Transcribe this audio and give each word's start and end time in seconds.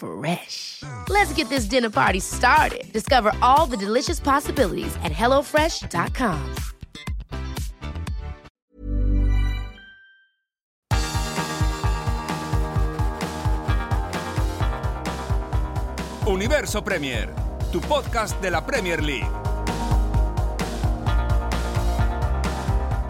Fresh. 0.00 0.82
Let's 1.08 1.32
get 1.34 1.50
this 1.50 1.66
dinner 1.66 1.90
party 1.90 2.20
started. 2.20 2.90
Discover 2.92 3.32
all 3.42 3.66
the 3.66 3.76
delicious 3.76 4.18
possibilities 4.18 4.96
at 5.04 5.12
hellofresh.com. 5.12 6.54
Universo 16.26 16.82
Premier, 16.82 17.28
tu 17.72 17.80
podcast 17.80 18.40
de 18.40 18.50
la 18.50 18.64
Premier 18.64 19.02
League. 19.02 19.49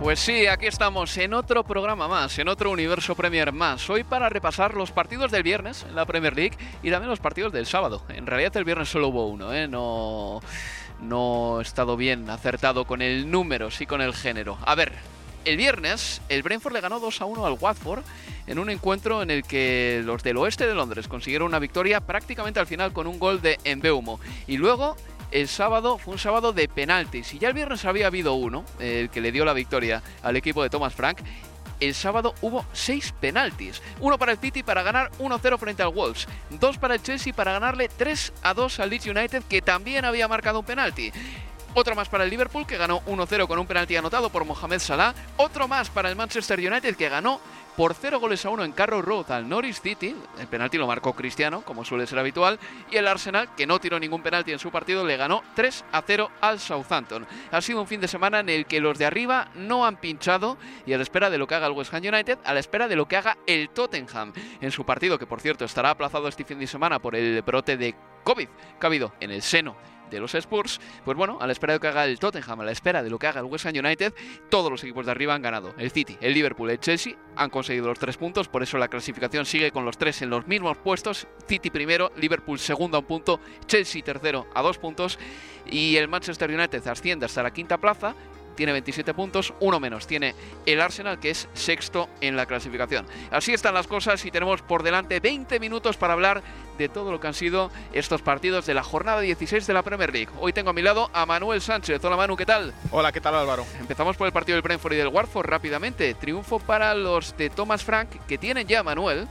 Pues 0.01 0.19
sí, 0.19 0.47
aquí 0.47 0.67
estamos 0.67 1.15
en 1.19 1.35
otro 1.35 1.63
programa 1.63 2.09
más, 2.09 2.39
en 2.39 2.49
otro 2.49 2.71
Universo 2.71 3.15
Premier 3.15 3.53
más. 3.53 3.91
Hoy 3.91 4.03
para 4.03 4.31
repasar 4.31 4.73
los 4.73 4.93
partidos 4.93 5.31
del 5.31 5.43
viernes 5.43 5.85
en 5.87 5.95
la 5.95 6.07
Premier 6.07 6.35
League 6.35 6.57
y 6.83 6.91
también 6.91 7.11
los 7.11 7.21
partidos 7.21 7.53
del 7.53 7.67
sábado. 7.67 8.03
En 8.09 8.27
realidad 8.27 8.57
el 8.57 8.65
viernes 8.65 8.89
solo 8.89 9.09
hubo 9.09 9.29
uno, 9.29 9.53
¿eh? 9.53 9.69
No, 9.69 10.41
no 11.03 11.59
he 11.61 11.63
estado 11.63 11.99
bien 11.99 12.31
acertado 12.31 12.87
con 12.87 13.03
el 13.03 13.31
número, 13.31 13.71
sí 13.71 13.85
con 13.85 14.01
el 14.01 14.15
género. 14.15 14.57
A 14.65 14.75
ver, 14.75 14.95
el 15.45 15.59
viernes 15.59 16.23
el 16.31 16.43
Brentford 16.43 16.73
le 16.73 16.81
ganó 16.81 16.99
2 16.99 17.21
a 17.21 17.27
1 17.27 17.45
al 17.45 17.59
Watford 17.61 18.03
en 18.47 18.59
un 18.59 18.71
encuentro 18.71 19.23
en 19.23 19.31
el 19.31 19.43
que 19.43 20.01
los 20.03 20.23
del 20.23 20.39
oeste 20.39 20.67
de 20.67 20.75
Londres 20.75 21.09
consiguieron 21.09 21.49
una 21.49 21.59
victoria 21.59 22.01
prácticamente 22.01 22.59
al 22.59 22.67
final 22.67 22.95
con 22.95 23.07
un 23.07 23.19
gol 23.19 23.43
de 23.43 23.59
Embeumo. 23.65 24.19
Y 24.47 24.57
luego 24.57 24.97
el 25.31 25.49
sábado 25.49 25.99
fue 25.99 26.13
un 26.15 26.19
sábado 26.19 26.53
de 26.53 26.69
penaltis 26.69 27.35
y 27.35 27.39
ya 27.39 27.49
el 27.49 27.55
viernes 27.55 27.85
había 27.85 28.07
habido 28.07 28.35
uno, 28.35 28.65
el 28.79 29.11
que 29.11 29.21
le 29.21 29.33
dio 29.33 29.45
la 29.45 29.53
victoria 29.53 30.03
al 30.23 30.37
equipo 30.37 30.63
de 30.63 30.71
Thomas 30.71 30.95
Frank. 30.95 31.19
El 31.81 31.95
sábado 31.95 32.35
hubo 32.43 32.67
seis 32.75 33.15
penaltis. 33.21 33.81
Uno 34.01 34.19
para 34.19 34.33
el 34.33 34.39
City 34.39 34.63
para 34.63 34.83
ganar 34.83 35.11
1-0 35.19 35.59
frente 35.59 35.83
al 35.83 35.89
Wolves. 35.89 36.29
Dos 36.51 36.77
para 36.77 36.95
el 36.95 37.03
Chelsea 37.03 37.33
para 37.33 37.53
ganarle 37.53 37.89
3 37.89 38.35
a 38.43 38.53
2 38.53 38.81
al 38.81 38.91
Leeds 38.91 39.07
United 39.07 39.43
que 39.49 39.63
también 39.63 40.05
había 40.05 40.29
marcado 40.29 40.61
un 40.61 40.67
penalti. 40.67 41.11
Otro 41.73 41.95
más 41.95 42.09
para 42.09 42.25
el 42.25 42.31
Liverpool 42.31 42.67
que 42.67 42.77
ganó 42.77 43.01
1-0 43.03 43.47
con 43.47 43.59
un 43.59 43.67
penalti 43.67 43.95
anotado 43.95 44.29
por 44.29 44.45
Mohamed 44.45 44.81
Salah. 44.81 45.15
Otro 45.37 45.69
más 45.69 45.89
para 45.89 46.09
el 46.09 46.17
Manchester 46.17 46.59
United 46.59 46.97
que 46.97 47.09
ganó 47.09 47.41
por 47.77 47.95
0 47.95 48.19
goles 48.19 48.45
a 48.45 48.51
1 48.51 48.65
en 48.65 48.73
Carrow 48.73 49.01
Road 49.01 49.31
al 49.31 49.49
Norwich 49.49 49.81
City. 49.81 50.17
El 50.41 50.49
penalti 50.49 50.79
lo 50.79 50.89
marcó 50.89 51.15
Cristiano, 51.15 51.63
como 51.63 51.85
suele 51.85 52.09
ser 52.09 52.19
habitual. 52.19 52.59
Y 52.91 52.97
el 52.97 53.07
Arsenal, 53.07 53.55
que 53.55 53.69
no 53.69 53.79
tiró 53.79 54.01
ningún 54.01 54.21
penalti 54.21 54.51
en 54.51 54.59
su 54.59 54.73
partido, 54.73 55.07
le 55.07 55.17
ganó 55.17 55.45
3 55.55 55.85
a 55.93 56.03
0 56.03 56.31
al 56.41 56.59
Southampton. 56.59 57.25
Ha 57.53 57.61
sido 57.61 57.81
un 57.81 57.87
fin 57.87 58.01
de 58.01 58.09
semana 58.09 58.41
en 58.41 58.49
el 58.49 58.67
que 58.67 58.81
los 58.81 58.99
de 58.99 59.07
arriba 59.07 59.49
no 59.55 59.87
han 59.87 59.97
pinchado 59.97 60.59
y 60.87 60.93
a 60.93 60.97
la 60.97 61.05
espera 61.05 61.31
de 61.31 61.39
lo 61.39 61.47
que 61.47 61.55
haga 61.55 61.69
el 61.69 61.73
West 61.73 61.95
Ham 61.95 62.03
United, 62.03 62.39
a 62.45 62.53
la 62.53 62.59
espera 62.59 62.89
de 62.89 62.97
lo 62.97 63.07
que 63.07 63.17
haga 63.17 63.39
el 63.47 63.71
Tottenham 63.71 64.33
en 64.61 64.73
su 64.73 64.85
partido, 64.85 65.21
que 65.21 65.27
por 65.27 65.41
cierto 65.41 65.65
estará 65.65 65.91
aplazado 65.91 66.27
este 66.27 66.45
fin 66.45 66.59
de 66.59 66.67
semana 66.67 66.99
por 66.99 67.15
el 67.15 67.43
brote 67.43 67.77
de 67.77 67.95
COVID 68.25 68.49
que 68.49 68.87
ha 68.87 68.89
habido 68.89 69.15
en 69.21 69.31
el 69.31 69.41
seno 69.41 69.77
de 70.11 70.21
los 70.21 70.35
Spurs, 70.35 70.81
pues 71.05 71.17
bueno, 71.17 71.39
a 71.41 71.47
la 71.47 71.53
espera 71.53 71.73
de 71.73 71.77
lo 71.77 71.81
que 71.81 71.89
haga 71.89 72.05
el 72.05 72.19
Tottenham, 72.19 72.61
a 72.61 72.65
la 72.65 72.73
espera 72.73 73.03
de 73.03 73.11
lo 73.11 73.19
que 73.19 73.27
haga 73.27 73.41
el 73.41 73.47
West 73.47 73.67
Ham 73.67 73.75
United, 73.77 74.13
todos 74.49 74.71
los 74.71 74.83
equipos 74.85 75.07
de 75.07 75.13
arriba 75.13 75.35
han 75.35 75.43
ganado. 75.43 75.75
El 75.79 75.91
City, 75.91 76.17
el 76.21 76.35
Liverpool, 76.35 76.71
el 76.71 76.81
Chelsea 76.81 77.15
han 77.37 77.51
conseguido 77.51 77.87
los 77.87 77.99
tres 77.99 78.17
puntos, 78.17 78.49
por 78.49 78.63
eso 78.63 78.79
la 78.79 78.89
clasificación 78.89 79.47
sigue 79.47 79.71
con 79.71 79.85
los 79.85 79.97
tres 79.97 80.21
en 80.23 80.31
los 80.31 80.47
mismos 80.47 80.77
puestos. 80.79 81.27
City 81.47 81.71
primero, 81.71 82.13
Liverpool 82.17 82.59
segundo 82.59 82.97
a 82.97 83.01
un 83.01 83.07
punto, 83.07 83.41
Chelsea 83.67 84.03
tercero 84.03 84.47
a 84.55 84.63
dos 84.63 84.79
puntos 84.79 85.19
y 85.67 85.97
el 85.97 86.09
Manchester 86.09 86.51
United 86.51 86.87
asciende 86.89 87.27
hasta 87.27 87.43
la 87.43 87.53
quinta 87.53 87.79
plaza 87.79 88.15
tiene 88.61 88.73
27 88.73 89.15
puntos, 89.15 89.55
uno 89.61 89.81
menos 89.81 90.07
tiene 90.07 90.35
el 90.67 90.83
Arsenal, 90.83 91.19
que 91.19 91.31
es 91.31 91.49
sexto 91.55 92.11
en 92.21 92.37
la 92.37 92.45
clasificación. 92.45 93.07
Así 93.31 93.55
están 93.55 93.73
las 93.73 93.87
cosas 93.87 94.23
y 94.27 94.31
tenemos 94.31 94.61
por 94.61 94.83
delante 94.83 95.19
20 95.19 95.59
minutos 95.59 95.97
para 95.97 96.13
hablar 96.13 96.43
de 96.77 96.91
todo 96.91 97.11
lo 97.11 97.21
que 97.21 97.27
han 97.27 97.33
sido 97.33 97.71
estos 97.95 98.21
partidos 98.21 98.67
de 98.67 98.75
la 98.75 98.83
jornada 98.83 99.23
16 99.23 99.67
de 99.67 99.73
la 99.73 99.83
Premier 99.83 100.13
League. 100.13 100.29
Hoy 100.41 100.53
tengo 100.53 100.69
a 100.69 100.73
mi 100.75 100.83
lado 100.83 101.09
a 101.15 101.25
Manuel 101.25 101.63
Sánchez. 101.63 102.05
Hola 102.05 102.19
Manu, 102.19 102.37
¿qué 102.37 102.45
tal? 102.45 102.75
Hola, 102.91 103.13
¿qué 103.13 103.23
tal 103.23 103.35
Álvaro? 103.35 103.65
Empezamos 103.79 104.19
por 104.19 104.27
el 104.27 104.33
partido 104.35 104.57
del 104.57 104.63
Brentford 104.63 104.93
y 104.93 104.97
del 104.97 105.09
Watford 105.09 105.47
rápidamente. 105.47 106.13
Triunfo 106.13 106.59
para 106.59 106.95
los 106.95 107.35
de 107.39 107.49
Thomas 107.49 107.83
Frank, 107.83 108.11
que 108.29 108.37
tienen 108.37 108.67
ya, 108.67 108.83
Manuel, 108.83 109.27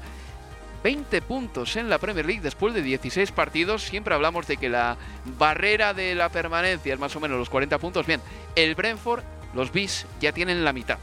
20 0.83 1.21
puntos 1.21 1.75
en 1.75 1.89
la 1.89 1.97
Premier 1.97 2.25
League 2.25 2.41
después 2.41 2.73
de 2.73 2.81
16 2.81 3.31
partidos. 3.31 3.83
Siempre 3.83 4.13
hablamos 4.13 4.47
de 4.47 4.57
que 4.57 4.69
la 4.69 4.97
barrera 5.37 5.93
de 5.93 6.15
la 6.15 6.29
permanencia 6.29 6.93
es 6.93 6.99
más 6.99 7.15
o 7.15 7.19
menos 7.19 7.37
los 7.37 7.49
40 7.49 7.77
puntos. 7.79 8.05
Bien, 8.05 8.21
el 8.55 8.75
Brentford, 8.75 9.23
los 9.53 9.71
Bees, 9.71 10.05
ya 10.19 10.31
tienen 10.31 10.63
la 10.63 10.73
mitad. 10.73 10.97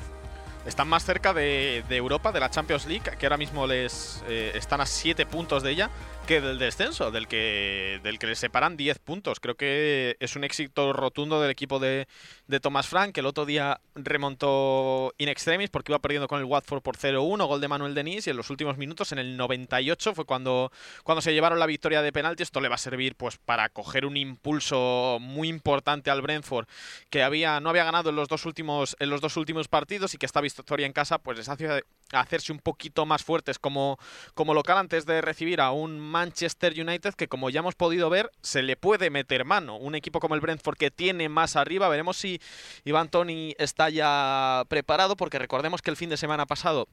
Están 0.66 0.88
más 0.88 1.04
cerca 1.04 1.32
de, 1.32 1.84
de 1.88 1.96
Europa, 1.96 2.32
de 2.32 2.40
la 2.40 2.50
Champions 2.50 2.86
League, 2.86 3.16
que 3.18 3.26
ahora 3.26 3.36
mismo 3.36 3.66
les 3.66 4.24
eh, 4.28 4.52
están 4.54 4.80
a 4.80 4.86
7 4.86 5.24
puntos 5.26 5.62
de 5.62 5.70
ella, 5.70 5.90
que 6.26 6.40
del 6.40 6.58
descenso, 6.58 7.12
del 7.12 7.28
que, 7.28 8.00
del 8.02 8.18
que 8.18 8.26
les 8.26 8.38
separan 8.38 8.76
10 8.76 8.98
puntos. 8.98 9.38
Creo 9.38 9.54
que 9.54 10.16
es 10.18 10.34
un 10.34 10.42
éxito 10.42 10.92
rotundo 10.92 11.40
del 11.40 11.50
equipo 11.50 11.78
de, 11.78 12.08
de 12.48 12.58
Thomas 12.58 12.88
Frank, 12.88 13.12
que 13.12 13.20
el 13.20 13.26
otro 13.26 13.46
día 13.46 13.80
remontó 13.94 15.14
in 15.18 15.28
extremis 15.28 15.70
porque 15.70 15.92
iba 15.92 16.00
perdiendo 16.00 16.26
con 16.26 16.40
el 16.40 16.44
Watford 16.44 16.82
por 16.82 16.96
0-1, 16.96 17.46
gol 17.46 17.60
de 17.60 17.68
Manuel 17.68 17.94
Denis, 17.94 18.26
y 18.26 18.30
en 18.30 18.36
los 18.36 18.50
últimos 18.50 18.76
minutos, 18.76 19.12
en 19.12 19.20
el 19.20 19.36
98, 19.36 20.14
fue 20.14 20.24
cuando, 20.24 20.72
cuando 21.04 21.22
se 21.22 21.32
llevaron 21.32 21.60
la 21.60 21.66
victoria 21.66 22.02
de 22.02 22.12
penalti. 22.12 22.42
Esto 22.42 22.60
le 22.60 22.68
va 22.68 22.74
a 22.74 22.78
servir 22.78 23.14
pues 23.14 23.36
para 23.36 23.68
coger 23.68 24.04
un 24.04 24.16
impulso 24.16 25.18
muy 25.20 25.48
importante 25.48 26.10
al 26.10 26.22
Brentford, 26.22 26.66
que 27.08 27.22
había, 27.22 27.60
no 27.60 27.70
había 27.70 27.84
ganado 27.84 28.10
en 28.10 28.16
los 28.16 28.26
dos 28.26 28.46
últimos, 28.46 28.96
en 28.98 29.10
los 29.10 29.20
dos 29.20 29.36
últimos 29.36 29.68
partidos 29.68 30.12
y 30.14 30.18
que 30.18 30.26
esta 30.26 30.40
victoria 30.40 30.86
en 30.86 30.92
casa 30.92 31.18
pues 31.18 31.38
les 31.38 31.48
hace 31.48 31.84
hacerse 32.12 32.52
un 32.52 32.58
poquito 32.58 33.06
más 33.06 33.24
fuertes 33.24 33.58
como, 33.58 33.98
como 34.34 34.54
local 34.54 34.78
antes 34.78 35.06
de 35.06 35.20
recibir 35.20 35.60
a 35.60 35.70
un 35.72 35.98
Manchester 36.16 36.72
United 36.72 37.12
que 37.12 37.28
como 37.28 37.50
ya 37.50 37.60
hemos 37.60 37.74
podido 37.74 38.08
ver 38.08 38.30
se 38.40 38.62
le 38.62 38.76
puede 38.76 39.10
meter 39.10 39.44
mano. 39.44 39.76
Un 39.76 39.94
equipo 39.94 40.18
como 40.18 40.34
el 40.34 40.40
Brentford 40.40 40.78
que 40.78 40.90
tiene 40.90 41.28
más 41.28 41.56
arriba, 41.56 41.90
veremos 41.90 42.16
si 42.16 42.40
Iván 42.84 43.10
Tony 43.10 43.54
está 43.58 43.90
ya 43.90 44.64
preparado 44.68 45.16
porque 45.16 45.38
recordemos 45.38 45.82
que 45.82 45.90
el 45.90 45.96
fin 45.96 46.08
de 46.08 46.16
semana 46.16 46.46
pasado 46.46 46.88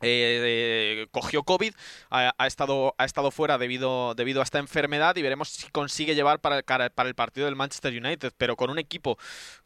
eh, 0.00 1.06
cogió 1.10 1.42
COVID, 1.42 1.72
ha, 2.10 2.32
ha, 2.36 2.46
estado, 2.46 2.94
ha 2.98 3.04
estado 3.04 3.30
fuera 3.30 3.58
debido, 3.58 4.14
debido 4.14 4.40
a 4.40 4.44
esta 4.44 4.58
enfermedad 4.58 5.16
y 5.16 5.22
veremos 5.22 5.48
si 5.48 5.68
consigue 5.70 6.14
llevar 6.14 6.40
para 6.40 6.58
el, 6.58 6.64
para 6.64 7.08
el 7.08 7.14
partido 7.14 7.46
del 7.46 7.56
Manchester 7.56 7.92
United, 7.92 8.32
pero 8.36 8.56
con 8.56 8.70
un 8.70 8.78
equipo 8.78 9.18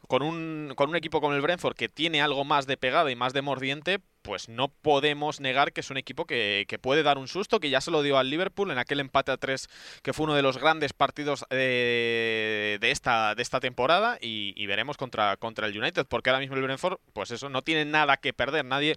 con 0.07 0.21
un, 0.21 0.73
con 0.75 0.89
un 0.89 0.95
equipo 0.95 1.19
como 1.19 1.33
el 1.33 1.41
Brentford 1.41 1.75
que 1.75 1.89
tiene 1.89 2.21
algo 2.21 2.45
más 2.45 2.67
de 2.67 2.77
pegada 2.77 3.09
y 3.11 3.15
más 3.15 3.33
de 3.33 3.41
mordiente, 3.41 3.99
pues 4.23 4.49
no 4.49 4.69
podemos 4.69 5.39
negar 5.39 5.73
que 5.73 5.81
es 5.81 5.91
un 5.91 5.97
equipo 5.97 6.25
que, 6.25 6.65
que, 6.67 6.79
puede 6.79 7.03
dar 7.03 7.17
un 7.17 7.27
susto, 7.27 7.59
que 7.59 7.69
ya 7.69 7.81
se 7.81 7.91
lo 7.91 8.01
dio 8.01 8.17
al 8.17 8.29
Liverpool 8.29 8.71
en 8.71 8.79
aquel 8.79 8.99
empate 8.99 9.31
a 9.31 9.37
tres, 9.37 9.69
que 10.01 10.13
fue 10.13 10.23
uno 10.23 10.33
de 10.33 10.41
los 10.41 10.57
grandes 10.57 10.93
partidos 10.93 11.45
de, 11.49 12.77
de 12.81 12.91
esta, 12.91 13.35
de 13.35 13.43
esta 13.43 13.59
temporada, 13.59 14.17
y, 14.21 14.53
y, 14.55 14.65
veremos 14.65 14.97
contra, 14.97 15.37
contra 15.37 15.67
el 15.67 15.77
United, 15.77 16.07
porque 16.07 16.29
ahora 16.29 16.39
mismo 16.39 16.55
el 16.55 16.63
Brentford, 16.63 16.97
pues 17.13 17.31
eso, 17.31 17.49
no 17.49 17.61
tiene 17.61 17.85
nada 17.85 18.17
que 18.17 18.33
perder, 18.33 18.65
nadie, 18.65 18.95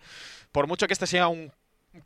por 0.53 0.67
mucho 0.67 0.87
que 0.87 0.93
este 0.95 1.07
sea 1.07 1.29
un 1.29 1.53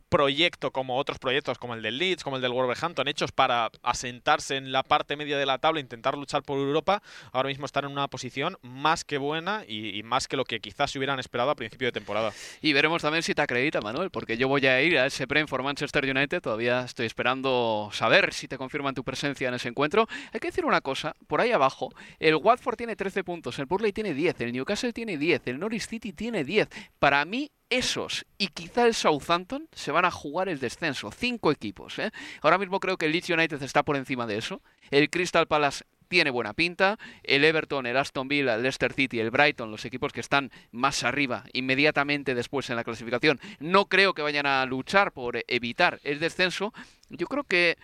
proyecto 0.09 0.71
como 0.71 0.97
otros 0.97 1.19
proyectos 1.19 1.57
como 1.57 1.73
el 1.73 1.81
del 1.81 1.97
Leeds, 1.97 2.23
como 2.23 2.35
el 2.35 2.41
del 2.41 2.51
Wolverhampton, 2.51 3.07
hechos 3.07 3.31
para 3.31 3.71
asentarse 3.83 4.57
en 4.57 4.71
la 4.71 4.83
parte 4.83 5.15
media 5.15 5.37
de 5.37 5.45
la 5.45 5.57
tabla, 5.57 5.79
intentar 5.79 6.17
luchar 6.17 6.43
por 6.43 6.57
Europa, 6.57 7.01
ahora 7.31 7.49
mismo 7.49 7.65
están 7.65 7.85
en 7.85 7.91
una 7.91 8.07
posición 8.07 8.57
más 8.61 9.03
que 9.03 9.17
buena 9.17 9.63
y, 9.67 10.01
más 10.03 10.27
que 10.27 10.37
lo 10.37 10.45
que 10.45 10.59
quizás 10.59 10.91
se 10.91 10.99
hubieran 10.99 11.19
esperado 11.19 11.51
a 11.51 11.55
principio 11.55 11.87
de 11.87 11.91
temporada. 11.91 12.33
Y 12.61 12.73
veremos 12.73 13.01
también 13.01 13.23
si 13.23 13.33
te 13.33 13.41
acredita, 13.41 13.81
Manuel, 13.81 14.09
porque 14.09 14.37
yo 14.37 14.47
voy 14.47 14.65
a 14.65 14.81
ir 14.81 14.97
a 14.97 15.05
ese 15.05 15.25
Brentford 15.25 15.63
Manchester 15.63 16.05
United, 16.05 16.41
todavía 16.41 16.81
estoy 16.81 17.05
esperando 17.05 17.89
saber 17.93 18.33
si 18.33 18.47
te 18.47 18.57
confirman 18.57 18.95
tu 18.95 19.03
presencia 19.03 19.47
en 19.47 19.53
ese 19.53 19.69
encuentro. 19.69 20.07
Hay 20.33 20.39
que 20.39 20.47
decir 20.47 20.65
una 20.65 20.81
cosa, 20.81 21.15
por 21.27 21.41
ahí 21.41 21.51
abajo, 21.51 21.89
el 22.19 22.35
Watford 22.35 22.75
tiene 22.75 22.95
13 22.95 23.23
puntos, 23.23 23.59
el 23.59 23.65
Burley 23.65 23.93
tiene 23.93 24.13
10, 24.13 24.41
el 24.41 24.53
Newcastle 24.53 24.93
tiene 24.93 25.17
10, 25.17 25.41
el 25.45 25.59
Norwich 25.59 25.87
City 25.87 26.13
tiene 26.13 26.43
10. 26.43 26.67
Para 26.99 27.23
mí 27.25 27.51
esos 27.71 28.25
y 28.37 28.49
quizá 28.49 28.85
el 28.85 28.93
Southampton 28.93 29.67
se 29.73 29.91
van 29.91 30.05
a 30.05 30.11
jugar 30.11 30.49
el 30.49 30.59
descenso. 30.59 31.09
Cinco 31.11 31.51
equipos. 31.51 31.97
¿eh? 31.97 32.11
Ahora 32.41 32.59
mismo 32.59 32.79
creo 32.79 32.97
que 32.97 33.07
el 33.07 33.13
Leeds 33.13 33.31
United 33.31 33.63
está 33.63 33.81
por 33.81 33.95
encima 33.95 34.27
de 34.27 34.37
eso. 34.37 34.61
El 34.91 35.09
Crystal 35.09 35.47
Palace 35.47 35.85
tiene 36.07 36.29
buena 36.29 36.53
pinta. 36.53 36.99
El 37.23 37.45
Everton, 37.45 37.85
el 37.85 37.95
Aston 37.95 38.27
Villa, 38.27 38.55
el 38.55 38.61
Leicester 38.61 38.91
City, 38.93 39.21
el 39.21 39.31
Brighton, 39.31 39.71
los 39.71 39.85
equipos 39.85 40.11
que 40.11 40.19
están 40.19 40.51
más 40.71 41.03
arriba 41.03 41.45
inmediatamente 41.53 42.35
después 42.35 42.69
en 42.69 42.75
la 42.75 42.83
clasificación, 42.83 43.39
no 43.59 43.85
creo 43.85 44.13
que 44.13 44.21
vayan 44.21 44.45
a 44.45 44.65
luchar 44.65 45.13
por 45.13 45.41
evitar 45.47 46.01
el 46.03 46.19
descenso. 46.19 46.73
Yo 47.09 47.27
creo 47.27 47.45
que 47.45 47.77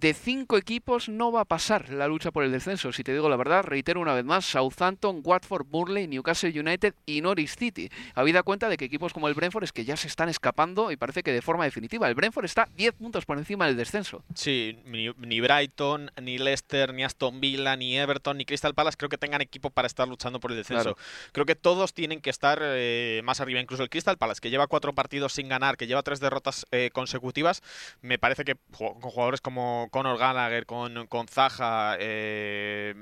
de 0.00 0.12
cinco 0.12 0.58
equipos 0.58 1.08
no 1.08 1.32
va 1.32 1.42
a 1.42 1.44
pasar 1.46 1.88
la 1.90 2.06
lucha 2.06 2.30
por 2.30 2.44
el 2.44 2.52
descenso. 2.52 2.92
Si 2.92 3.02
te 3.02 3.12
digo 3.12 3.28
la 3.28 3.36
verdad, 3.36 3.64
reitero 3.64 4.00
una 4.00 4.12
vez 4.12 4.24
más, 4.24 4.44
Southampton, 4.44 5.22
Watford, 5.24 5.66
Burley, 5.66 6.06
Newcastle 6.06 6.58
United 6.58 6.94
y 7.06 7.22
Norwich 7.22 7.56
City. 7.56 7.90
Habida 8.14 8.42
cuenta 8.42 8.68
de 8.68 8.76
que 8.76 8.84
equipos 8.84 9.12
como 9.14 9.28
el 9.28 9.34
Brentford 9.34 9.64
es 9.64 9.72
que 9.72 9.84
ya 9.84 9.96
se 9.96 10.08
están 10.08 10.28
escapando 10.28 10.90
y 10.92 10.96
parece 10.96 11.22
que 11.22 11.32
de 11.32 11.40
forma 11.40 11.64
definitiva. 11.64 12.08
El 12.08 12.14
Brentford 12.14 12.44
está 12.44 12.68
10 12.76 12.94
puntos 12.94 13.24
por 13.24 13.38
encima 13.38 13.66
del 13.66 13.76
descenso. 13.76 14.22
Sí, 14.34 14.78
ni, 14.84 15.40
Brighton, 15.40 16.10
ni 16.20 16.36
Leicester, 16.38 16.92
ni 16.92 17.02
Aston 17.02 17.40
Villa, 17.40 17.74
ni 17.76 17.96
Everton, 17.96 18.36
ni 18.36 18.44
Crystal 18.44 18.74
Palace 18.74 18.98
creo 18.98 19.08
que 19.08 19.18
tengan 19.18 19.40
equipo 19.40 19.70
para 19.70 19.86
estar 19.86 20.06
luchando 20.06 20.40
por 20.40 20.50
el 20.50 20.58
descenso. 20.58 20.96
Creo 21.32 21.46
que 21.46 21.56
todos 21.56 21.94
tienen 21.94 22.20
que 22.20 22.30
estar 22.30 22.58
eh, 22.62 23.22
más 23.24 23.40
arriba. 23.40 23.60
Incluso 23.60 23.82
el 23.82 23.88
Crystal 23.88 24.18
Palace, 24.18 24.40
que 24.40 24.50
lleva 24.50 24.66
cuatro 24.66 24.94
partidos 24.94 25.32
sin 25.32 25.48
ganar, 25.48 25.78
que 25.78 25.86
lleva 25.86 26.02
tres 26.02 26.20
derrotas 26.20 26.66
eh, 26.70 26.90
consecutivas, 26.92 27.62
me 28.02 28.18
parece 28.18 28.44
que 28.44 28.56
con 28.76 29.00
jugadores 29.00 29.40
como 29.40 29.85
Conor 29.90 30.18
Gallagher, 30.18 30.66
con, 30.66 31.06
con 31.06 31.28
Zaha, 31.28 31.96
eh, 31.98 32.94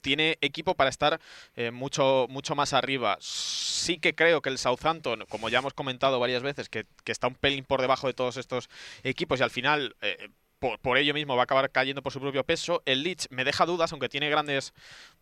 tiene 0.00 0.38
equipo 0.40 0.74
para 0.74 0.90
estar 0.90 1.20
eh, 1.56 1.70
mucho, 1.70 2.26
mucho 2.28 2.54
más 2.54 2.72
arriba. 2.72 3.18
Sí 3.20 3.98
que 3.98 4.14
creo 4.14 4.42
que 4.42 4.50
el 4.50 4.58
Southampton, 4.58 5.24
como 5.28 5.48
ya 5.48 5.58
hemos 5.58 5.74
comentado 5.74 6.18
varias 6.20 6.42
veces, 6.42 6.68
que, 6.68 6.86
está 7.06 7.28
un 7.28 7.34
pelín 7.34 7.64
por 7.64 7.80
debajo 7.80 8.06
de 8.06 8.14
todos 8.14 8.36
estos 8.36 8.68
equipos 9.02 9.40
y 9.40 9.42
al 9.42 9.50
final... 9.50 9.96
Eh, 10.02 10.30
por, 10.58 10.98
ello 10.98 11.14
mismo 11.14 11.36
va 11.36 11.42
a 11.42 11.44
acabar 11.44 11.70
cayendo 11.70 12.02
por 12.02 12.12
su 12.12 12.20
propio 12.20 12.44
peso. 12.44 12.82
El 12.86 13.02
Leeds 13.02 13.28
me 13.30 13.44
deja 13.44 13.66
dudas, 13.66 13.92
aunque 13.92 14.08
tiene 14.08 14.28
grandes 14.28 14.72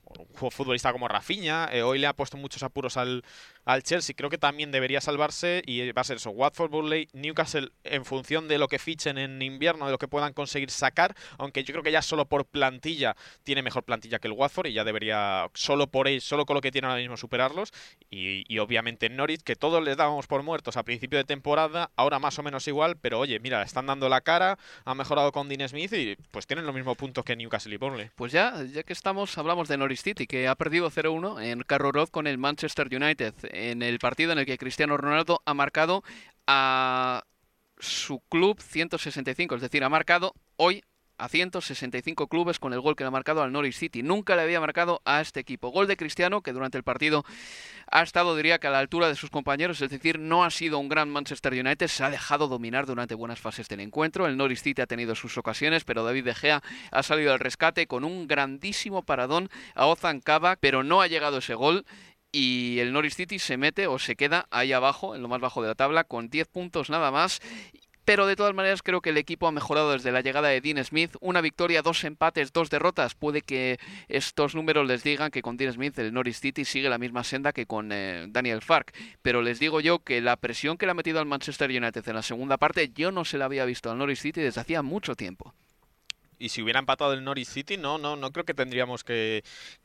un 0.04 0.50
futbolista 0.50 0.92
como 0.92 1.08
Rafinha. 1.08 1.68
hoy 1.84 1.98
le 1.98 2.06
ha 2.06 2.14
puesto 2.14 2.36
muchos 2.36 2.62
apuros 2.62 2.96
al, 2.96 3.24
al 3.64 3.82
Chelsea. 3.82 4.14
Creo 4.16 4.30
que 4.30 4.38
también 4.38 4.70
debería 4.70 5.00
salvarse 5.00 5.62
y 5.66 5.90
va 5.92 6.00
a 6.02 6.04
ser 6.04 6.16
eso. 6.16 6.30
Watford, 6.30 6.70
Burley, 6.70 7.08
Newcastle 7.12 7.70
en 7.84 8.04
función 8.04 8.48
de 8.48 8.58
lo 8.58 8.68
que 8.68 8.78
fichen 8.78 9.18
en 9.18 9.42
invierno, 9.42 9.86
de 9.86 9.92
lo 9.92 9.98
que 9.98 10.08
puedan 10.08 10.32
conseguir 10.32 10.70
sacar, 10.70 11.14
aunque 11.38 11.64
yo 11.64 11.72
creo 11.72 11.82
que 11.82 11.92
ya 11.92 12.02
solo 12.02 12.26
por 12.26 12.46
plantilla 12.46 13.16
tiene 13.42 13.62
mejor 13.62 13.84
plantilla 13.84 14.18
que 14.18 14.28
el 14.28 14.32
Watford 14.32 14.66
y 14.68 14.72
ya 14.72 14.84
debería 14.84 15.50
solo 15.54 15.88
por 15.88 16.08
él, 16.08 16.20
solo 16.20 16.46
con 16.46 16.54
lo 16.54 16.60
que 16.60 16.70
tiene 16.70 16.86
ahora 16.86 17.00
mismo 17.00 17.16
superarlos. 17.16 17.72
Y, 18.10 18.58
obviamente 18.58 19.08
Norwich, 19.08 19.42
que 19.42 19.56
todos 19.56 19.82
les 19.82 19.96
dábamos 19.96 20.26
por 20.26 20.42
muertos 20.42 20.76
a 20.76 20.82
principio 20.84 21.18
de 21.18 21.24
temporada, 21.24 21.90
ahora 21.96 22.18
más 22.18 22.38
o 22.38 22.42
menos 22.42 22.66
igual, 22.68 22.96
pero 22.96 23.18
oye, 23.18 23.38
mira, 23.40 23.62
están 23.62 23.86
dando 23.86 24.08
la 24.08 24.20
cara, 24.20 24.58
han 24.84 24.96
mejorado 24.96 25.25
con 25.32 25.49
Dean 25.49 25.69
Smith 25.69 25.93
y 25.93 26.17
pues 26.31 26.46
tienen 26.46 26.67
los 26.67 26.75
mismos 26.75 26.96
puntos 26.96 27.25
que 27.25 27.37
Newcastle 27.37 27.75
y 27.75 27.78
Burnley. 27.78 28.11
Pues 28.14 28.32
ya, 28.32 28.62
ya 28.64 28.82
que 28.82 28.93
estamos, 28.93 29.37
hablamos 29.38 29.69
de 29.69 29.76
Norwich 29.76 30.02
City, 30.02 30.26
que 30.26 30.49
ha 30.49 30.55
perdido 30.55 30.90
0-1 30.90 31.43
en 31.43 31.62
Carroll 31.62 31.94
Road 31.94 32.08
con 32.08 32.26
el 32.26 32.38
Manchester 32.38 32.88
United 32.90 33.34
en 33.50 33.82
el 33.82 33.99
partido 33.99 34.32
en 34.32 34.38
el 34.38 34.46
que 34.46 34.58
Cristiano 34.58 34.96
Ronaldo 34.96 35.43
ha 35.44 35.55
marcado 35.55 36.02
a 36.46 37.25
su 37.78 38.20
club 38.28 38.61
165, 38.61 39.56
es 39.56 39.61
decir, 39.61 39.84
ha 39.84 39.88
marcado 39.88 40.34
hoy 40.56 40.82
a 41.18 41.28
165 41.28 42.28
clubes 42.28 42.58
con 42.58 42.72
el 42.72 42.80
gol 42.80 42.96
que 42.96 43.04
le 43.04 43.08
ha 43.08 43.10
marcado 43.10 43.42
al 43.42 43.52
Norwich 43.52 43.76
City. 43.76 44.02
Nunca 44.02 44.36
le 44.36 44.42
había 44.42 44.60
marcado 44.60 45.02
a 45.04 45.20
este 45.20 45.40
equipo. 45.40 45.70
Gol 45.70 45.86
de 45.86 45.96
Cristiano 45.96 46.42
que 46.42 46.52
durante 46.52 46.78
el 46.78 46.84
partido 46.84 47.24
ha 47.90 48.02
estado, 48.02 48.36
diría 48.36 48.58
que 48.58 48.66
a 48.66 48.70
la 48.70 48.78
altura 48.78 49.08
de 49.08 49.14
sus 49.14 49.30
compañeros, 49.30 49.80
es 49.80 49.90
decir, 49.90 50.18
no 50.18 50.44
ha 50.44 50.50
sido 50.50 50.78
un 50.78 50.88
gran 50.88 51.08
Manchester 51.08 51.52
United, 51.52 51.86
se 51.86 52.04
ha 52.04 52.10
dejado 52.10 52.48
dominar 52.48 52.86
durante 52.86 53.14
buenas 53.14 53.40
fases 53.40 53.68
del 53.68 53.80
encuentro. 53.80 54.26
El 54.26 54.36
Norwich 54.36 54.62
City 54.62 54.82
ha 54.82 54.86
tenido 54.86 55.14
sus 55.14 55.38
ocasiones, 55.38 55.84
pero 55.84 56.04
David 56.04 56.24
De 56.24 56.34
Gea 56.34 56.62
ha 56.90 57.02
salido 57.02 57.32
al 57.32 57.38
rescate 57.38 57.86
con 57.86 58.04
un 58.04 58.26
grandísimo 58.26 59.02
paradón 59.02 59.48
a 59.74 59.86
Ozan 59.86 60.20
Kabak, 60.20 60.58
pero 60.60 60.82
no 60.82 61.00
ha 61.00 61.06
llegado 61.06 61.38
ese 61.38 61.54
gol 61.54 61.84
y 62.32 62.80
el 62.80 62.92
Norwich 62.92 63.14
City 63.14 63.38
se 63.38 63.56
mete 63.56 63.86
o 63.86 63.98
se 63.98 64.14
queda 64.14 64.46
ahí 64.50 64.72
abajo, 64.72 65.14
en 65.14 65.22
lo 65.22 65.28
más 65.28 65.40
bajo 65.40 65.62
de 65.62 65.68
la 65.68 65.74
tabla, 65.74 66.04
con 66.04 66.28
10 66.28 66.48
puntos 66.48 66.90
nada 66.90 67.10
más. 67.10 67.40
Pero 68.06 68.28
de 68.28 68.36
todas 68.36 68.54
maneras 68.54 68.82
creo 68.84 69.00
que 69.00 69.10
el 69.10 69.16
equipo 69.16 69.48
ha 69.48 69.52
mejorado 69.52 69.90
desde 69.90 70.12
la 70.12 70.20
llegada 70.20 70.46
de 70.46 70.60
Dean 70.60 70.82
Smith. 70.84 71.16
Una 71.20 71.40
victoria, 71.40 71.82
dos 71.82 72.04
empates, 72.04 72.52
dos 72.52 72.70
derrotas. 72.70 73.16
Puede 73.16 73.42
que 73.42 73.80
estos 74.06 74.54
números 74.54 74.86
les 74.86 75.02
digan 75.02 75.32
que 75.32 75.42
con 75.42 75.56
Dean 75.56 75.72
Smith 75.72 75.98
el 75.98 76.14
Norwich 76.14 76.36
City 76.36 76.64
sigue 76.64 76.88
la 76.88 76.98
misma 76.98 77.24
senda 77.24 77.52
que 77.52 77.66
con 77.66 77.90
eh, 77.90 78.26
Daniel 78.28 78.62
Fark. 78.62 78.94
Pero 79.22 79.42
les 79.42 79.58
digo 79.58 79.80
yo 79.80 79.98
que 79.98 80.20
la 80.20 80.36
presión 80.36 80.78
que 80.78 80.86
le 80.86 80.92
ha 80.92 80.94
metido 80.94 81.18
al 81.18 81.26
Manchester 81.26 81.68
United 81.68 82.08
en 82.08 82.14
la 82.14 82.22
segunda 82.22 82.58
parte 82.58 82.92
yo 82.94 83.10
no 83.10 83.24
se 83.24 83.38
la 83.38 83.46
había 83.46 83.64
visto 83.64 83.90
al 83.90 83.98
Norwich 83.98 84.20
City 84.20 84.40
desde 84.40 84.60
hacía 84.60 84.82
mucho 84.82 85.16
tiempo 85.16 85.52
y 86.38 86.50
si 86.50 86.62
hubiera 86.62 86.78
empatado 86.78 87.12
el 87.12 87.24
Norwich 87.24 87.48
City, 87.48 87.76
no, 87.76 87.98
no, 87.98 88.16
no 88.16 88.32
creo 88.32 88.44
que 88.44 88.54
tendríamos 88.54 89.04
que, 89.04 89.42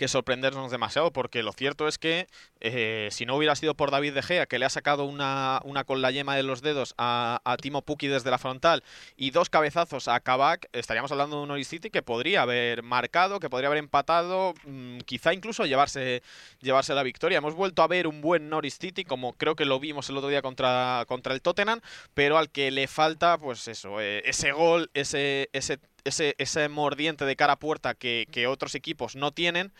sorprendernos 0.08 0.72
demasiado, 0.72 1.12
porque 1.12 1.44
lo 1.44 1.54
cierto 1.54 1.88
es 1.88 1.98
que 1.98 2.28
eh, 2.60 3.08
si 3.12 3.26
no 3.26 3.36
hubiera 3.36 3.56
sido 3.56 3.76
por 3.76 3.92
David 3.92 4.14
De 4.14 4.22
Gea, 4.22 4.46
que 4.46 4.60
le 4.60 4.66
ha 4.66 4.70
sacado 4.70 5.06
una, 5.06 5.62
una 5.64 5.84
con 5.84 6.02
la 6.02 6.12
yema 6.12 6.36
de 6.36 6.44
los 6.44 6.62
dedos 6.62 6.94
a, 6.98 7.40
Timo 7.62 7.84
Pukki 7.84 8.08
desde 8.08 8.32
la 8.32 8.38
frontal 8.38 8.84
y 9.16 9.32
dos 9.32 9.50
cabezazos 9.50 10.08
a 10.08 10.20
Kabak, 10.20 10.68
estaríamos 10.74 11.12
hablando 11.12 11.38
de 11.38 11.42
un 11.44 11.50
Norwich 11.50 11.68
City 11.68 11.90
que 11.90 12.02
podría 12.02 12.42
haber 12.42 12.82
marcado, 12.82 13.40
que 13.40 13.50
podría 13.50 13.68
haber 13.68 13.80
empatado, 13.80 14.54
mm, 14.66 15.00
quizá 15.02 15.34
incluso 15.34 15.66
llevarse, 15.66 16.24
llevarse 16.62 16.94
la 16.94 17.04
victoria. 17.04 17.38
Hemos 17.38 17.54
vuelto 17.54 17.84
a 17.84 17.88
ver 17.88 18.08
un 18.08 18.22
buen 18.22 18.50
Norwich 18.50 18.80
City, 18.80 19.04
como 19.04 19.34
creo 19.34 19.56
que 19.56 19.66
lo 19.66 19.80
vimos 19.80 20.10
el 20.10 20.18
otro 20.18 20.30
día 20.30 20.42
contra, 20.42 21.06
contra 21.08 21.34
el 21.34 21.42
Tottenham, 21.42 21.82
pero 22.14 22.38
al 22.38 22.50
que 22.50 22.72
le 22.72 22.88
falta, 22.88 23.38
pues 23.38 23.68
eso, 23.68 24.02
eh, 24.02 24.24
ese 24.26 24.52
gol, 24.52 24.90
ese, 24.94 25.50
ese 25.54 25.80
ese, 26.04 26.36
ese 26.38 26.68
mordiente 26.70 27.26
de 27.26 27.36
cara 27.36 27.54
a 27.54 27.60
puerta 27.60 27.94
que, 27.94 28.28
que 28.32 28.48
otros 28.48 28.76
equipos 28.76 29.16
no 29.16 29.32
tienen 29.32 29.72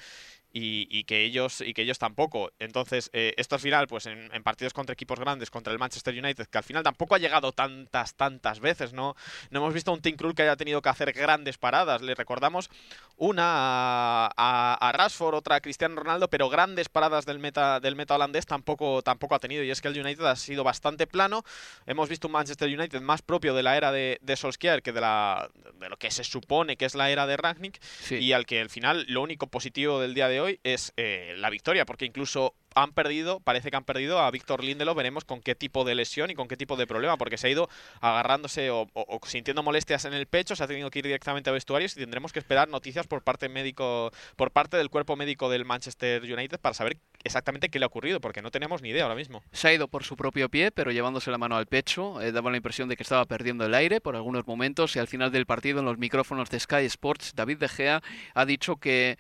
y, 0.54 1.04
que 1.06 1.24
ellos 1.24 1.62
y 1.62 1.74
que 1.74 1.84
ellos 1.84 2.00
tampoco. 2.00 2.52
Entonces, 2.60 3.10
eh, 3.14 3.34
esto 3.38 3.56
al 3.56 3.62
final, 3.62 3.88
pues 3.88 4.06
en, 4.06 4.30
partidos 4.44 4.74
contra 4.74 4.94
equipos 4.94 5.20
grandes, 5.20 5.50
contra 5.50 5.72
el 5.72 5.80
Manchester 5.80 6.18
United, 6.18 6.48
que 6.48 6.58
al 6.58 6.64
final 6.64 6.84
tampoco 6.84 7.16
ha 7.16 7.20
llegado 7.20 7.52
tantas, 7.52 8.16
tantas 8.16 8.60
veces, 8.60 8.94
¿no? 8.94 9.16
No 9.50 9.60
hemos 9.60 9.74
visto 9.74 9.92
a 9.92 9.94
un 9.94 10.02
Tim 10.02 10.16
Krul 10.16 10.36
que 10.36 10.44
haya 10.44 10.56
tenido 10.56 10.82
que 10.82 10.90
hacer 10.90 11.14
grandes 11.14 11.58
paradas. 11.58 12.02
Le 12.02 12.16
recordamos 12.16 12.70
una 13.18 14.28
a, 14.28 14.78
a, 14.80 14.92
Rashford, 14.92 15.36
otra 15.36 15.56
a 15.56 15.62
Cristiano 15.62 15.96
Ronaldo, 15.96 16.30
pero 16.30 16.50
grandes 16.50 16.90
paradas 16.90 17.26
del 17.26 17.40
meta, 17.40 17.80
del 17.80 17.96
meta 17.96 18.16
holandés 18.16 18.46
tampoco, 18.46 19.02
tampoco 19.02 19.36
ha 19.36 19.40
tenido. 19.40 19.64
Y 19.64 19.72
es 19.72 19.82
que 19.82 19.88
el 19.88 20.00
United 20.00 20.26
ha 20.26 20.36
sido 20.36 20.64
bastante 20.64 21.08
plano. 21.08 21.44
Hemos 21.86 22.10
visto 22.10 22.28
un 22.28 22.34
Manchester 22.34 22.68
United 22.68 23.02
más 23.02 23.22
propio 23.22 23.54
de 23.54 23.64
la 23.64 23.78
era 23.78 23.92
de, 23.92 24.20
de 24.22 24.36
Solskjaer 24.36 24.82
que 24.82 24.92
de, 24.92 25.02
la, 25.02 25.50
de 25.80 25.90
lo 25.90 25.98
que 25.98 26.12
se 26.12 26.24
supone 26.24 26.76
que 26.76 26.86
es 26.86 26.96
la 26.96 27.10
era 27.10 27.28
de 27.28 27.38
Ragnick. 27.38 27.80
Y 28.10 28.34
al 28.34 28.46
que 28.46 28.60
al 28.60 28.70
final 28.70 29.06
lo 29.08 29.22
único 29.22 29.48
positivo 29.48 30.00
del 30.00 30.14
día 30.14 30.28
de 30.28 30.41
hoy 30.41 30.41
es 30.64 30.94
eh, 30.98 31.36
la 31.38 31.50
victoria, 31.50 31.86
porque 31.86 32.06
incluso 32.06 32.56
han 32.76 32.94
perdido, 32.94 33.40
parece 33.40 33.70
que 33.70 33.78
han 33.78 33.84
perdido 33.84 34.20
a 34.20 34.32
Víctor 34.32 34.64
Lindelof, 34.64 34.96
veremos 34.96 35.26
con 35.26 35.42
qué 35.42 35.56
tipo 35.56 35.84
de 35.84 35.96
lesión 35.96 36.30
y 36.30 36.36
con 36.36 36.48
qué 36.48 36.58
tipo 36.58 36.78
de 36.78 36.88
problema, 36.88 37.18
porque 37.18 37.38
se 37.38 37.48
ha 37.48 37.50
ido 37.50 37.70
agarrándose 38.00 38.70
o, 38.72 38.88
sintiendo 39.26 39.64
molestias 39.64 40.06
en 40.06 40.14
el 40.14 40.26
pecho, 40.26 40.56
se 40.56 40.64
ha 40.64 40.68
tenido 40.68 40.90
que 40.90 41.00
ir 41.00 41.06
directamente 41.06 41.50
a 41.50 41.54
vestuarios 41.54 41.96
y 41.98 42.00
tendremos 42.00 42.32
que 42.32 42.40
esperar 42.40 42.70
noticias 42.70 43.08
por 43.08 43.24
parte 43.24 43.50
médico, 43.50 44.12
por 44.36 44.52
parte 44.52 44.78
del 44.78 44.90
cuerpo 44.90 45.16
médico 45.16 45.50
del 45.50 45.66
Manchester 45.66 46.24
United 46.24 46.60
para 46.60 46.74
saber 46.74 46.98
exactamente 47.24 47.70
qué 47.70 47.80
le 47.80 47.86
ha 47.86 47.88
ocurrido, 47.88 48.22
porque 48.22 48.42
no 48.42 48.52
tenemos 48.52 48.82
ni 48.82 48.90
idea 48.90 49.04
ahora 49.04 49.16
mismo. 49.16 49.44
Se 49.52 49.68
ha 49.68 49.74
ido 49.74 49.88
por 49.88 50.04
su 50.04 50.16
propio 50.16 50.50
pie, 50.50 50.72
pero 50.72 50.92
llevándose 50.92 51.32
la 51.32 51.38
mano 51.38 51.58
al 51.58 51.66
pecho, 51.66 52.22
eh, 52.22 52.32
daba 52.32 52.52
la 52.52 52.58
impresión 52.58 52.88
de 52.90 52.96
que 52.96 53.04
estaba 53.04 53.26
perdiendo 53.26 53.66
el 53.66 53.74
aire 53.74 54.00
por 54.02 54.16
algunos 54.16 54.48
momentos 54.48 54.96
y 54.96 55.00
al 55.00 55.08
final 55.08 55.32
del 55.32 55.46
partido 55.46 55.80
en 55.80 55.86
los 55.86 55.98
micrófonos 55.98 56.50
de 56.50 56.60
Sky 56.60 56.86
Sports, 56.86 57.34
David 57.36 57.58
De 57.58 57.68
Gea 57.68 58.02
ha 58.34 58.46
dicho 58.46 58.78
que 58.78 59.18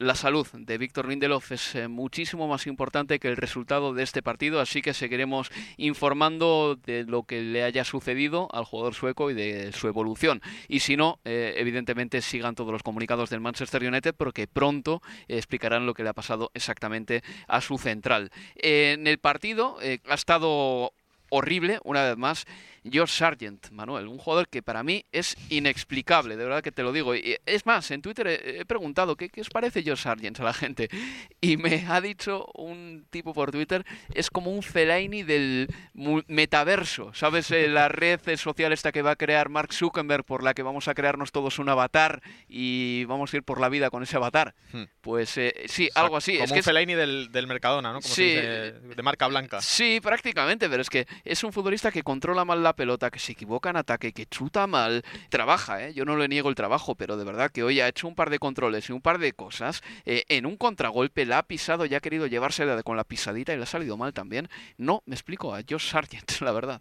la 0.00 0.14
salud 0.14 0.46
de 0.52 0.78
Víctor 0.78 1.06
Lindelof 1.06 1.52
es 1.52 1.74
eh, 1.74 1.86
muchísimo 1.86 2.48
más 2.48 2.66
importante 2.66 3.18
que 3.18 3.28
el 3.28 3.36
resultado 3.36 3.92
de 3.92 4.02
este 4.02 4.22
partido, 4.22 4.58
así 4.58 4.80
que 4.80 4.94
seguiremos 4.94 5.50
informando 5.76 6.74
de 6.86 7.04
lo 7.04 7.24
que 7.24 7.42
le 7.42 7.64
haya 7.64 7.84
sucedido 7.84 8.48
al 8.52 8.64
jugador 8.64 8.94
sueco 8.94 9.30
y 9.30 9.34
de 9.34 9.72
su 9.72 9.88
evolución. 9.88 10.40
Y 10.68 10.80
si 10.80 10.96
no, 10.96 11.18
eh, 11.26 11.52
evidentemente 11.58 12.22
sigan 12.22 12.54
todos 12.54 12.72
los 12.72 12.82
comunicados 12.82 13.28
del 13.28 13.40
Manchester 13.40 13.84
United 13.84 14.14
porque 14.16 14.46
pronto 14.46 15.02
explicarán 15.28 15.84
lo 15.84 15.92
que 15.92 16.02
le 16.02 16.08
ha 16.08 16.14
pasado 16.14 16.50
exactamente 16.54 17.22
a 17.46 17.60
su 17.60 17.76
central. 17.76 18.30
en 18.56 19.06
el 19.06 19.18
partido 19.18 19.76
ha 20.08 20.14
estado 20.14 20.92
horrible, 21.28 21.78
una 21.84 22.04
vez 22.04 22.16
más, 22.16 22.46
George 22.84 23.14
Sargent, 23.14 23.70
Manuel, 23.70 24.08
un 24.08 24.18
jugador 24.18 24.48
que 24.48 24.62
para 24.62 24.82
mí 24.82 25.04
es 25.12 25.36
inexplicable, 25.50 26.36
de 26.36 26.44
verdad 26.44 26.62
que 26.62 26.72
te 26.72 26.82
lo 26.82 26.92
digo. 26.92 27.14
Y 27.14 27.36
es 27.44 27.66
más, 27.66 27.90
en 27.90 28.02
Twitter 28.02 28.26
he, 28.28 28.64
preguntado 28.64 29.16
¿qué, 29.16 29.30
os 29.40 29.50
parece 29.50 29.82
George 29.82 30.02
Sargent 30.02 30.40
a 30.40 30.44
la 30.44 30.54
gente 30.54 30.88
y 31.40 31.56
me 31.56 31.86
ha 31.88 32.00
dicho 32.00 32.46
un 32.54 33.06
tipo 33.10 33.34
por 33.34 33.50
Twitter, 33.50 33.84
es 34.14 34.30
como 34.30 34.50
un 34.50 34.62
Fellaini 34.62 35.22
del 35.22 35.68
metaverso, 35.94 37.12
¿sabes? 37.14 37.50
Eh, 37.50 37.68
la 37.68 37.88
red 37.88 38.20
social 38.36 38.72
esta 38.72 38.92
que 38.92 39.02
va 39.02 39.12
a 39.12 39.16
crear 39.16 39.48
Mark 39.48 39.72
Zuckerberg 39.72 40.24
por 40.24 40.42
la 40.42 40.54
que 40.54 40.62
vamos 40.62 40.88
a 40.88 40.94
crearnos 40.94 41.32
todos 41.32 41.58
un 41.58 41.68
avatar 41.68 42.22
y 42.48 43.04
vamos 43.04 43.32
a 43.32 43.36
ir 43.36 43.42
por 43.42 43.60
la 43.60 43.68
vida 43.68 43.90
con 43.90 44.02
ese 44.02 44.16
avatar. 44.16 44.54
Hmm. 44.72 44.84
Pues 45.00 45.36
eh, 45.36 45.64
sí, 45.66 45.88
algo 45.94 46.16
así. 46.16 46.32
Como 46.32 46.44
es 46.44 46.50
un 46.50 46.56
que 46.56 46.62
Fellaini 46.62 46.94
del, 46.94 47.30
del, 47.32 47.46
Mercadona, 47.46 47.92
¿no? 47.92 48.00
Como 48.00 48.14
sí, 48.14 48.24
de 48.34 49.02
marca 49.02 49.26
blanca. 49.26 49.60
Sí, 49.60 50.00
prácticamente, 50.02 50.68
pero 50.68 50.82
es 50.82 50.90
que 50.90 51.06
es 51.24 51.42
un 51.44 51.52
futbolista 51.52 51.90
que 51.90 52.02
controla 52.02 52.44
mal 52.44 52.62
la 52.62 52.69
pelota, 52.74 53.10
que 53.10 53.18
se 53.18 53.32
equivoca 53.32 53.70
en 53.70 53.76
ataque, 53.76 54.12
que 54.12 54.26
chuta 54.26 54.66
mal, 54.66 55.04
trabaja, 55.28 55.84
¿eh? 55.84 55.94
yo 55.94 56.04
no 56.04 56.16
le 56.16 56.28
niego 56.28 56.48
el 56.48 56.54
trabajo, 56.54 56.94
pero 56.94 57.16
de 57.16 57.24
verdad 57.24 57.50
que 57.50 57.62
hoy 57.62 57.80
ha 57.80 57.88
hecho 57.88 58.08
un 58.08 58.14
par 58.14 58.30
de 58.30 58.38
controles 58.38 58.88
y 58.88 58.92
un 58.92 59.00
par 59.00 59.18
de 59.18 59.32
cosas, 59.32 59.82
eh, 60.04 60.24
en 60.28 60.46
un 60.46 60.56
contragolpe 60.56 61.26
la 61.26 61.38
ha 61.38 61.42
pisado 61.44 61.86
y 61.86 61.94
ha 61.94 62.00
querido 62.00 62.26
llevársela 62.26 62.82
con 62.82 62.96
la 62.96 63.04
pisadita 63.04 63.52
y 63.52 63.56
le 63.56 63.64
ha 63.64 63.66
salido 63.66 63.96
mal 63.96 64.12
también. 64.12 64.48
No, 64.78 65.02
me 65.06 65.14
explico, 65.14 65.54
a 65.54 65.60
Josh 65.68 65.90
Sargent, 65.90 66.30
la 66.40 66.52
verdad. 66.52 66.80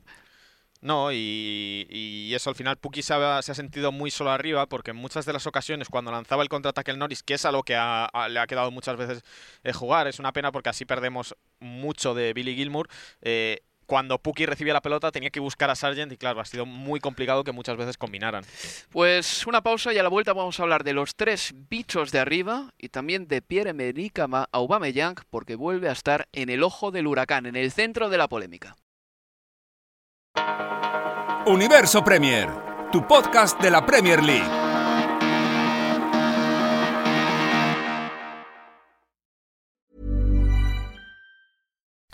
No, 0.82 1.12
y, 1.12 2.32
eso 2.34 2.50
al 2.50 2.56
final 2.56 2.78
Puki 2.78 3.02
se 3.02 3.14
ha, 3.14 3.42
sentido 3.42 3.92
muy 3.92 4.12
solo 4.12 4.32
arriba 4.32 4.66
porque 4.68 4.92
en 4.92 4.98
muchas 4.98 5.26
de 5.26 5.34
las 5.34 5.46
ocasiones 5.46 5.90
cuando 5.90 6.10
lanzaba 6.10 6.42
el 6.42 6.48
contraataque 6.48 6.92
el 6.92 6.98
Norris, 6.98 7.22
que 7.22 7.34
es 7.34 7.44
a 7.44 7.52
lo 7.52 7.64
que 7.64 7.74
le 7.74 8.40
ha 8.40 8.48
quedado 8.48 8.72
muchas 8.72 8.96
veces 8.96 9.24
eh, 9.64 9.74
jugar, 9.74 10.08
es 10.08 10.20
una 10.20 10.32
pena 10.32 10.54
porque 10.54 10.70
así 10.70 10.86
perdemos 10.86 11.36
mucho 11.60 12.14
de 12.14 12.34
Billy 12.34 12.56
Gilmour, 12.56 12.88
cuando 13.90 14.20
Puki 14.20 14.46
recibía 14.46 14.72
la 14.74 14.82
pelota 14.82 15.12
tenía 15.12 15.32
que 15.32 15.40
buscar 15.40 15.72
a 15.72 15.76
Sargent 15.76 16.12
y 16.14 16.18
claro, 16.18 16.40
ha 16.40 16.46
sido 16.46 16.68
muy 16.68 17.00
complicado 17.00 17.44
que 17.44 17.52
muchas 17.52 17.76
veces 17.76 17.98
combinaran. 17.98 18.46
Pues 18.92 19.48
una 19.48 19.62
pausa 19.62 19.92
y 19.92 19.98
a 19.98 20.04
la 20.04 20.10
vuelta 20.10 20.32
vamos 20.32 20.60
a 20.60 20.64
hablar 20.64 20.84
de 20.84 20.94
los 20.94 21.16
tres 21.16 21.56
bichos 21.70 22.12
de 22.12 22.20
arriba 22.20 22.70
y 22.78 22.90
también 22.90 23.28
de 23.28 23.42
Pierre-Emerick 23.42 24.22
Aubameyang 24.52 25.16
porque 25.32 25.56
vuelve 25.56 25.90
a 25.90 25.94
estar 25.94 26.28
en 26.34 26.50
el 26.50 26.62
ojo 26.62 26.92
del 26.92 27.08
huracán, 27.08 27.48
en 27.48 27.56
el 27.56 27.72
centro 27.72 28.10
de 28.10 28.18
la 28.20 28.28
polémica. 28.28 28.76
Universo 31.48 32.04
Premier, 32.04 32.48
tu 32.92 33.08
podcast 33.08 33.60
de 33.60 33.72
la 33.72 33.84
Premier 33.84 34.24
League. 34.24 34.69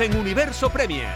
En 0.00 0.16
Universo 0.16 0.70
Premier. 0.70 1.08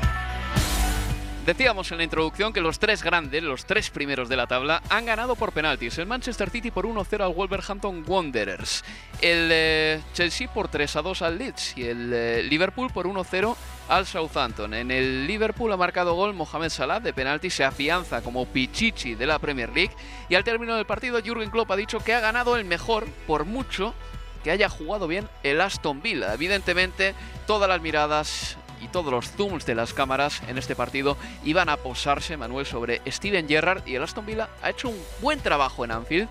Decíamos 1.47 1.93
en 1.93 1.99
la 1.99 2.05
introducción 2.05 2.53
que 2.53 2.61
los 2.61 2.81
tres 2.81 3.05
grandes, 3.05 3.41
los 3.41 3.65
tres 3.65 3.91
primeros 3.91 4.29
de 4.29 4.37
la 4.37 4.49
tabla, 4.49 4.83
han 4.89 5.07
ganado 5.07 5.37
por 5.37 5.53
penaltis. 5.53 5.99
El 5.99 6.07
Manchester 6.07 6.51
City 6.51 6.73
por 6.73 6.87
1-0 6.87 7.25
al 7.25 7.33
Wolverhampton 7.33 8.05
Wanderers. 8.05 8.83
El 9.21 9.51
eh, 9.53 10.01
Chelsea 10.15 10.53
por 10.53 10.69
3-2 10.69 11.23
al 11.23 11.39
Leeds. 11.39 11.79
Y 11.79 11.85
el 11.85 12.13
eh, 12.13 12.43
Liverpool 12.43 12.91
por 12.93 13.07
1-0 13.07 13.55
al 13.89 14.05
Southampton. 14.05 14.75
En 14.75 14.91
el 14.91 15.29
Liverpool 15.29 15.73
ha 15.73 15.77
marcado 15.77 16.15
gol 16.15 16.35
Mohamed 16.35 16.71
Salah 16.71 16.99
de 16.99 17.13
penalti. 17.13 17.51
Se 17.51 17.63
afianza 17.63 18.21
como 18.21 18.47
pichichi 18.47 19.15
de 19.15 19.27
la 19.27 19.39
Premier 19.39 19.73
League. 19.73 19.95
Y 20.29 20.35
al 20.35 20.43
término 20.43 20.75
del 20.75 20.87
partido, 20.87 21.21
Jürgen 21.23 21.51
Klopp 21.51 21.71
ha 21.71 21.77
dicho 21.77 22.01
que 22.01 22.15
ha 22.15 22.21
ganado 22.21 22.57
el 22.57 22.65
mejor, 22.65 23.07
por 23.29 23.45
mucho, 23.45 23.95
que 24.43 24.51
haya 24.51 24.69
jugado 24.69 25.07
bien 25.07 25.29
el 25.43 25.61
Aston 25.61 26.03
Villa. 26.03 26.35
Evidentemente, 26.35 27.15
todas 27.47 27.69
las 27.69 27.81
miradas 27.81 28.57
y 28.83 28.89
todos 28.89 29.13
los 29.13 29.31
zooms 29.31 29.65
de 29.65 29.75
las 29.75 29.95
cámaras 29.95 30.43
en 30.49 30.59
este 30.59 30.75
partido 30.75 31.17
iban 31.45 31.69
a 31.69 31.77
posarse, 31.77 32.37
Manuel, 32.37 32.67
sobre 32.67 33.01
Steven 33.07 33.49
Gerrard 33.49 33.87
y 33.87 33.95
el 33.95 34.03
Aston 34.03 34.27
Villa 34.27 34.49
ha 34.63 34.71
hecho 34.71 34.89
un 34.89 35.01
buen 35.21 35.41
trabajo 35.41 35.85
en 35.85 35.93
Anfield 35.93 36.29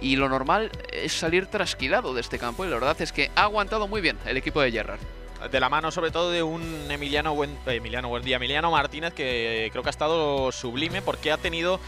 y 0.00 0.16
lo 0.16 0.28
normal 0.28 0.70
es 0.92 1.12
salir 1.12 1.46
trasquilado 1.46 2.12
de 2.12 2.20
este 2.20 2.38
campo 2.38 2.64
y 2.64 2.68
la 2.68 2.74
verdad 2.74 3.00
es 3.00 3.12
que 3.12 3.30
ha 3.36 3.42
aguantado 3.42 3.86
muy 3.86 4.00
bien 4.00 4.18
el 4.26 4.36
equipo 4.36 4.60
de 4.60 4.72
Gerrard. 4.72 5.00
De 5.50 5.60
la 5.60 5.68
mano 5.68 5.90
sobre 5.90 6.10
todo 6.10 6.30
de 6.30 6.42
un 6.42 6.62
Emiliano 6.90 7.34
buen, 7.34 7.56
Emiliano 7.66 8.08
buen 8.08 8.22
día, 8.22 8.36
Emiliano 8.36 8.70
Martínez 8.70 9.12
que 9.12 9.68
creo 9.72 9.82
que 9.82 9.88
ha 9.88 9.90
estado 9.90 10.52
sublime 10.52 11.02
porque 11.02 11.32
ha 11.32 11.36
tenido 11.36 11.80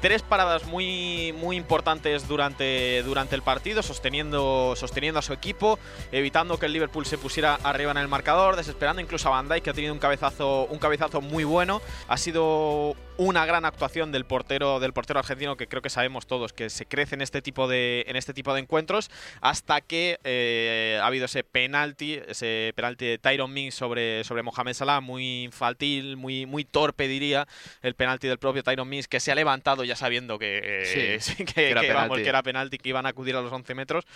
tres 0.00 0.22
paradas 0.22 0.66
muy, 0.66 1.32
muy 1.38 1.56
importantes 1.56 2.26
durante, 2.26 3.02
durante 3.02 3.34
el 3.36 3.42
partido, 3.42 3.82
sosteniendo, 3.82 4.74
sosteniendo 4.76 5.18
a 5.18 5.22
su 5.22 5.32
equipo, 5.32 5.78
evitando 6.12 6.58
que 6.58 6.66
el 6.66 6.72
Liverpool 6.72 7.06
se 7.06 7.18
pusiera 7.18 7.54
arriba 7.62 7.90
en 7.90 7.98
el 7.98 8.08
marcador, 8.08 8.56
desesperando 8.56 9.02
incluso 9.02 9.28
a 9.28 9.32
Van 9.32 9.48
Dijk, 9.48 9.62
que 9.62 9.70
ha 9.70 9.74
tenido 9.74 9.92
un 9.92 9.98
cabezazo, 9.98 10.66
un 10.66 10.78
cabezazo 10.78 11.20
muy 11.20 11.44
bueno. 11.44 11.82
Ha 12.08 12.16
sido 12.16 12.96
una 13.20 13.44
gran 13.44 13.66
actuación 13.66 14.12
del 14.12 14.24
portero 14.24 14.80
del 14.80 14.94
portero 14.94 15.18
argentino 15.18 15.54
que 15.58 15.66
creo 15.66 15.82
que 15.82 15.90
sabemos 15.90 16.26
todos 16.26 16.54
que 16.54 16.70
se 16.70 16.86
crece 16.86 17.16
en 17.16 17.20
este 17.20 17.42
tipo 17.42 17.68
de 17.68 18.06
en 18.08 18.16
este 18.16 18.32
tipo 18.32 18.54
de 18.54 18.60
encuentros 18.60 19.10
hasta 19.42 19.82
que 19.82 20.18
eh, 20.24 20.98
ha 21.02 21.06
habido 21.06 21.26
ese 21.26 21.44
penalti 21.44 22.14
ese 22.14 22.72
penalti 22.74 23.04
de 23.04 23.18
Tyron 23.18 23.52
Mings 23.52 23.74
sobre 23.74 24.24
sobre 24.24 24.42
Mohamed 24.42 24.72
Salah 24.72 25.02
muy 25.02 25.42
infantil 25.42 26.16
muy 26.16 26.46
muy 26.46 26.64
torpe 26.64 27.08
diría 27.08 27.46
el 27.82 27.94
penalti 27.94 28.26
del 28.26 28.38
propio 28.38 28.62
Tyron 28.62 28.88
Mings 28.88 29.06
que 29.06 29.20
se 29.20 29.30
ha 29.30 29.34
levantado 29.34 29.84
ya 29.84 29.96
sabiendo 29.96 30.38
que, 30.38 31.18
que, 31.54 31.70
era, 31.70 31.82
penalti. 31.82 32.22
que 32.22 32.28
era 32.30 32.42
penalti 32.42 32.78
que 32.78 32.88
iban 32.88 33.04
a 33.04 33.10
acudir 33.10 33.36
a 33.36 33.42
los 33.42 33.52
11 33.52 33.74
metros 33.74 34.06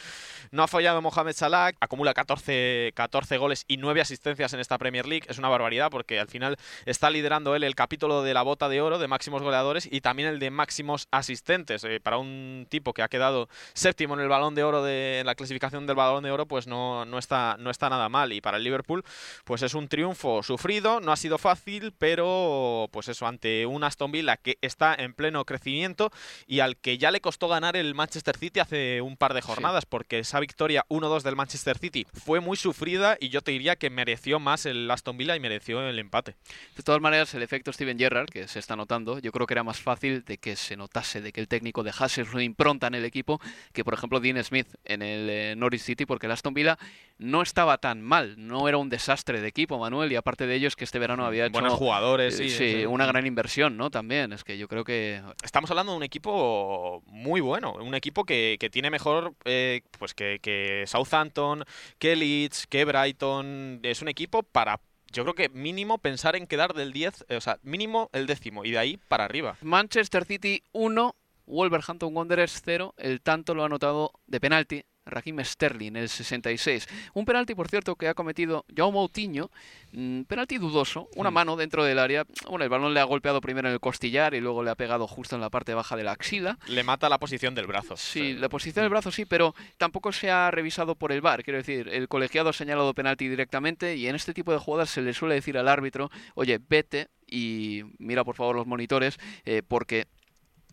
no 0.50 0.62
ha 0.62 0.66
fallado 0.66 1.02
Mohamed 1.02 1.34
Salah 1.34 1.72
acumula 1.78 2.14
14 2.14 2.92
14 2.94 3.36
goles 3.36 3.66
y 3.68 3.76
9 3.76 4.00
asistencias 4.00 4.54
en 4.54 4.60
esta 4.60 4.78
Premier 4.78 5.06
League 5.06 5.26
es 5.28 5.36
una 5.36 5.50
barbaridad 5.50 5.90
porque 5.90 6.18
al 6.18 6.28
final 6.28 6.56
está 6.86 7.10
liderando 7.10 7.54
él 7.54 7.64
el 7.64 7.74
capítulo 7.74 8.22
de 8.22 8.32
la 8.32 8.40
bota 8.40 8.70
de 8.70 8.80
oro 8.80 8.93
de 8.98 9.08
máximos 9.08 9.42
goleadores 9.42 9.88
y 9.90 10.00
también 10.00 10.28
el 10.28 10.38
de 10.38 10.50
máximos 10.50 11.08
asistentes. 11.10 11.84
Eh, 11.84 12.00
para 12.00 12.18
un 12.18 12.66
tipo 12.68 12.92
que 12.92 13.02
ha 13.02 13.08
quedado 13.08 13.48
séptimo 13.72 14.14
en 14.14 14.20
el 14.20 14.28
balón 14.28 14.54
de 14.54 14.64
oro 14.64 14.82
de 14.82 15.20
en 15.20 15.26
la 15.26 15.34
clasificación 15.34 15.86
del 15.86 15.96
balón 15.96 16.24
de 16.24 16.30
oro, 16.30 16.46
pues 16.46 16.66
no, 16.66 17.04
no, 17.04 17.18
está, 17.18 17.56
no 17.58 17.70
está 17.70 17.88
nada 17.88 18.08
mal. 18.08 18.32
Y 18.32 18.40
para 18.40 18.56
el 18.56 18.64
Liverpool, 18.64 19.04
pues 19.44 19.62
es 19.62 19.74
un 19.74 19.88
triunfo 19.88 20.42
sufrido, 20.42 21.00
no 21.00 21.12
ha 21.12 21.16
sido 21.16 21.38
fácil, 21.38 21.92
pero 21.98 22.88
pues 22.92 23.08
eso, 23.08 23.26
ante 23.26 23.66
un 23.66 23.84
Aston 23.84 24.12
Villa 24.12 24.36
que 24.36 24.58
está 24.60 24.94
en 24.94 25.14
pleno 25.14 25.44
crecimiento 25.44 26.10
y 26.46 26.60
al 26.60 26.76
que 26.76 26.98
ya 26.98 27.10
le 27.10 27.20
costó 27.20 27.48
ganar 27.48 27.76
el 27.76 27.94
Manchester 27.94 28.36
City 28.36 28.60
hace 28.60 29.00
un 29.00 29.16
par 29.16 29.34
de 29.34 29.42
jornadas, 29.42 29.86
porque 29.86 30.18
esa 30.18 30.40
victoria 30.40 30.84
1-2 30.88 31.22
del 31.22 31.36
Manchester 31.36 31.78
City 31.78 32.06
fue 32.12 32.40
muy 32.40 32.56
sufrida 32.56 33.16
y 33.20 33.28
yo 33.28 33.40
te 33.40 33.52
diría 33.52 33.76
que 33.76 33.90
mereció 33.90 34.40
más 34.40 34.66
el 34.66 34.90
Aston 34.90 35.16
Villa 35.16 35.36
y 35.36 35.40
mereció 35.40 35.86
el 35.86 35.98
empate. 35.98 36.36
De 36.76 36.82
todas 36.82 37.00
maneras, 37.00 37.34
el 37.34 37.42
efecto 37.42 37.72
Steven 37.72 37.98
Gerrard, 37.98 38.28
que 38.28 38.48
se 38.48 38.58
está 38.58 38.76
notando, 38.76 38.83
yo 39.22 39.32
creo 39.32 39.46
que 39.46 39.54
era 39.54 39.64
más 39.64 39.80
fácil 39.80 40.24
de 40.24 40.38
que 40.38 40.56
se 40.56 40.76
notase, 40.76 41.20
de 41.20 41.32
que 41.32 41.40
el 41.40 41.48
técnico 41.48 41.82
dejase 41.82 42.24
su 42.24 42.40
impronta 42.40 42.86
en 42.86 42.94
el 42.94 43.04
equipo 43.04 43.40
que, 43.72 43.84
por 43.84 43.94
ejemplo, 43.94 44.20
Dean 44.20 44.42
Smith 44.44 44.68
en 44.84 45.02
el 45.02 45.28
eh, 45.30 45.54
Norwich 45.56 45.82
City, 45.82 46.06
porque 46.06 46.26
el 46.26 46.32
Aston 46.32 46.54
Villa 46.54 46.78
no 47.18 47.42
estaba 47.42 47.78
tan 47.78 48.02
mal, 48.02 48.34
no 48.36 48.68
era 48.68 48.78
un 48.78 48.88
desastre 48.88 49.40
de 49.40 49.48
equipo, 49.48 49.78
Manuel, 49.78 50.12
y 50.12 50.16
aparte 50.16 50.46
de 50.46 50.54
ello 50.56 50.68
es 50.68 50.76
que 50.76 50.84
este 50.84 50.98
verano 50.98 51.24
había 51.24 51.46
hecho... 51.46 51.52
Buenos 51.52 51.74
jugadores, 51.74 52.38
eh, 52.40 52.48
sí, 52.48 52.86
una 52.86 53.06
gran 53.06 53.26
inversión, 53.26 53.76
¿no? 53.76 53.90
También, 53.90 54.32
es 54.32 54.44
que 54.44 54.58
yo 54.58 54.68
creo 54.68 54.84
que... 54.84 55.22
Estamos 55.42 55.70
hablando 55.70 55.92
de 55.92 55.98
un 55.98 56.04
equipo 56.04 57.02
muy 57.06 57.40
bueno, 57.40 57.74
un 57.74 57.94
equipo 57.94 58.24
que, 58.24 58.58
tiene 58.72 58.90
mejor, 58.90 59.34
eh, 59.44 59.82
pues 59.98 60.14
que, 60.14 60.38
que 60.42 60.84
Southampton, 60.86 61.64
que 61.98 62.16
Leeds, 62.16 62.66
que 62.66 62.84
Brighton, 62.84 63.80
es 63.82 64.02
un 64.02 64.08
equipo 64.08 64.42
para 64.42 64.80
yo 65.14 65.22
creo 65.22 65.34
que 65.34 65.48
mínimo 65.48 65.98
pensar 65.98 66.36
en 66.36 66.46
quedar 66.46 66.74
del 66.74 66.92
10, 66.92 67.26
eh, 67.28 67.36
o 67.36 67.40
sea, 67.40 67.58
mínimo 67.62 68.10
el 68.12 68.26
décimo 68.26 68.64
y 68.64 68.72
de 68.72 68.78
ahí 68.78 68.96
para 69.08 69.24
arriba. 69.24 69.56
Manchester 69.62 70.24
City 70.24 70.62
1, 70.72 71.14
Wolverhampton 71.46 72.14
Wanderers 72.14 72.60
0, 72.64 72.94
el 72.98 73.20
tanto 73.20 73.54
lo 73.54 73.62
ha 73.62 73.66
anotado 73.66 74.12
de 74.26 74.40
penalti 74.40 74.84
Raheem 75.06 75.44
Sterling, 75.44 75.96
el 75.96 76.08
66. 76.08 76.86
Un 77.14 77.24
penalti, 77.24 77.54
por 77.54 77.68
cierto, 77.68 77.96
que 77.96 78.08
ha 78.08 78.14
cometido 78.14 78.64
Jaume 78.74 78.94
Moutinho, 78.94 79.50
mm, 79.92 80.22
penalti 80.22 80.58
dudoso, 80.58 81.08
una 81.16 81.30
mano 81.30 81.56
dentro 81.56 81.84
del 81.84 81.98
área. 81.98 82.24
Bueno, 82.48 82.64
el 82.64 82.70
balón 82.70 82.94
le 82.94 83.00
ha 83.00 83.04
golpeado 83.04 83.40
primero 83.40 83.68
en 83.68 83.74
el 83.74 83.80
costillar 83.80 84.34
y 84.34 84.40
luego 84.40 84.62
le 84.62 84.70
ha 84.70 84.74
pegado 84.74 85.06
justo 85.06 85.34
en 85.34 85.40
la 85.40 85.50
parte 85.50 85.74
baja 85.74 85.96
de 85.96 86.04
la 86.04 86.12
axila. 86.12 86.58
Le 86.68 86.82
mata 86.84 87.08
la 87.08 87.18
posición 87.18 87.54
del 87.54 87.66
brazo. 87.66 87.96
Sí, 87.96 88.34
la 88.34 88.48
posición 88.48 88.84
del 88.84 88.90
brazo 88.90 89.10
sí, 89.10 89.24
pero 89.24 89.54
tampoco 89.76 90.12
se 90.12 90.30
ha 90.30 90.50
revisado 90.50 90.94
por 90.94 91.12
el 91.12 91.20
VAR. 91.20 91.42
Quiero 91.42 91.58
decir, 91.58 91.88
el 91.88 92.08
colegiado 92.08 92.50
ha 92.50 92.52
señalado 92.52 92.94
penalti 92.94 93.28
directamente 93.28 93.96
y 93.96 94.06
en 94.06 94.14
este 94.14 94.32
tipo 94.32 94.52
de 94.52 94.58
jugadas 94.58 94.90
se 94.90 95.02
le 95.02 95.12
suele 95.12 95.34
decir 95.34 95.58
al 95.58 95.68
árbitro, 95.68 96.10
oye, 96.34 96.58
vete 96.68 97.08
y 97.26 97.82
mira 97.98 98.24
por 98.24 98.36
favor 98.36 98.56
los 98.56 98.66
monitores, 98.66 99.18
eh, 99.44 99.62
porque 99.66 100.06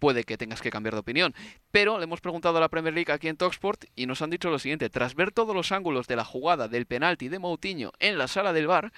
puede 0.02 0.24
que 0.24 0.36
tengas 0.36 0.62
que 0.62 0.72
cambiar 0.72 0.96
de 0.96 1.00
opinión. 1.00 1.36
Pero 1.70 2.00
le 2.00 2.06
hemos 2.06 2.22
preguntado 2.22 2.58
a 2.58 2.60
la 2.60 2.70
Premier 2.70 2.94
League 2.94 3.14
aquí 3.14 3.28
en 3.28 3.38
Talksport 3.38 3.86
y 3.96 4.08
nos 4.08 4.24
han 4.24 4.32
dicho 4.32 4.50
lo 4.50 4.58
siguiente, 4.58 4.90
tras 4.90 5.14
ver 5.14 5.32
todos 5.32 5.56
los 5.56 5.72
ángulos 5.72 6.08
de 6.08 6.16
la 6.16 6.26
jugada 6.26 6.68
del 6.68 6.88
penalti 6.88 7.30
de 7.30 7.38
Moutinho 7.38 7.92
en 8.00 8.18
la 8.18 8.28
sala 8.28 8.52
del 8.52 8.66
bar, 8.66 8.92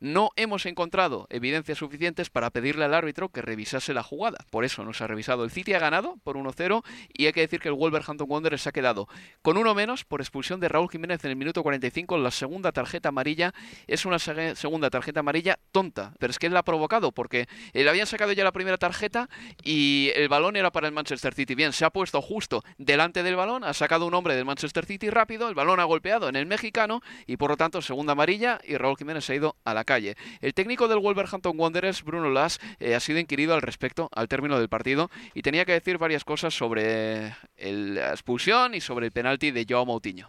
no 0.00 0.30
hemos 0.36 0.66
encontrado 0.66 1.26
evidencias 1.30 1.78
suficientes 1.78 2.30
para 2.30 2.50
pedirle 2.50 2.84
al 2.84 2.94
árbitro 2.94 3.28
que 3.28 3.42
revisase 3.42 3.94
la 3.94 4.02
jugada. 4.02 4.38
Por 4.50 4.64
eso 4.64 4.84
nos 4.84 5.00
ha 5.00 5.06
revisado. 5.06 5.44
El 5.44 5.50
City 5.50 5.74
ha 5.74 5.78
ganado 5.78 6.16
por 6.24 6.36
1-0 6.36 6.82
y 7.12 7.26
hay 7.26 7.32
que 7.32 7.42
decir 7.42 7.60
que 7.60 7.68
el 7.68 7.74
Wolverhampton 7.74 8.26
Wanderers 8.28 8.66
ha 8.66 8.72
quedado 8.72 9.08
con 9.42 9.56
uno 9.56 9.74
menos 9.74 10.04
por 10.04 10.20
expulsión 10.20 10.58
de 10.60 10.68
Raúl 10.68 10.90
Jiménez 10.90 11.24
en 11.24 11.30
el 11.30 11.36
minuto 11.36 11.62
45. 11.62 12.18
La 12.18 12.30
segunda 12.30 12.72
tarjeta 12.72 13.10
amarilla 13.10 13.52
es 13.86 14.04
una 14.06 14.18
segunda 14.18 14.90
tarjeta 14.90 15.20
amarilla 15.20 15.58
tonta, 15.72 16.14
pero 16.18 16.30
es 16.30 16.38
que 16.38 16.46
él 16.46 16.54
la 16.54 16.60
ha 16.60 16.64
provocado 16.64 17.12
porque 17.12 17.46
le 17.72 17.88
habían 17.88 18.06
sacado 18.06 18.32
ya 18.32 18.44
la 18.44 18.52
primera 18.52 18.78
tarjeta 18.78 19.28
y 19.62 20.10
el 20.14 20.28
balón 20.28 20.56
era 20.56 20.70
para 20.70 20.86
el 20.86 20.94
Manchester 20.94 21.34
City. 21.34 21.54
Bien, 21.54 21.72
se 21.72 21.84
ha 21.84 21.90
puesto 21.90 22.22
justo 22.22 22.64
delante 22.78 23.22
del 23.22 23.36
balón, 23.36 23.64
ha 23.64 23.74
sacado 23.74 24.06
un 24.06 24.14
hombre 24.14 24.34
del 24.34 24.44
Manchester 24.44 24.86
City 24.86 25.10
rápido, 25.10 25.48
el 25.48 25.54
balón 25.54 25.80
ha 25.80 25.84
golpeado 25.84 26.28
en 26.28 26.36
el 26.36 26.46
mexicano 26.46 27.02
y 27.26 27.36
por 27.36 27.50
lo 27.50 27.56
tanto 27.56 27.82
segunda 27.82 28.12
amarilla 28.12 28.60
y 28.64 28.76
Raúl 28.76 28.96
Jiménez 28.96 29.24
se 29.24 29.34
ha 29.34 29.36
ido 29.36 29.56
a 29.64 29.74
la 29.74 29.84
calle. 29.90 30.14
El 30.40 30.54
técnico 30.54 30.86
del 30.86 31.00
Wolverhampton 31.00 31.58
Wanderers, 31.58 32.04
Bruno 32.04 32.30
Las, 32.30 32.60
eh, 32.78 32.94
ha 32.94 33.00
sido 33.00 33.18
inquirido 33.18 33.54
al 33.54 33.62
respecto 33.62 34.08
al 34.14 34.28
término 34.28 34.56
del 34.56 34.68
partido 34.68 35.10
y 35.34 35.42
tenía 35.42 35.64
que 35.64 35.72
decir 35.72 35.98
varias 35.98 36.22
cosas 36.22 36.54
sobre 36.54 37.34
la 37.58 38.10
expulsión 38.10 38.74
y 38.74 38.80
sobre 38.80 39.06
el 39.06 39.12
penalti 39.12 39.50
de 39.50 39.66
Joao 39.68 39.86
Moutinho. 39.86 40.28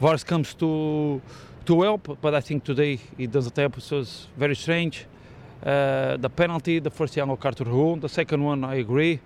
VAR 0.00 0.18
comes 0.24 0.56
to 0.56 1.20
to 1.66 1.82
help, 1.84 2.18
but 2.22 2.32
I 2.32 2.40
think 2.40 2.64
today 2.64 2.98
it 3.18 3.30
doesn't 3.30 3.58
help. 3.58 3.78
So 3.80 4.00
it's 4.00 4.28
very 4.38 4.54
strange. 4.54 5.06
Uh, 5.62 6.16
the 6.16 6.30
penalty, 6.30 6.80
the 6.80 6.90
first 6.90 7.16
yellow 7.16 7.36
card 7.36 7.56
to 7.56 7.64
Raul, 7.64 8.00
the 8.00 8.08
second 8.08 8.42
one 8.42 8.64
I 8.64 8.76
agree. 8.76 9.20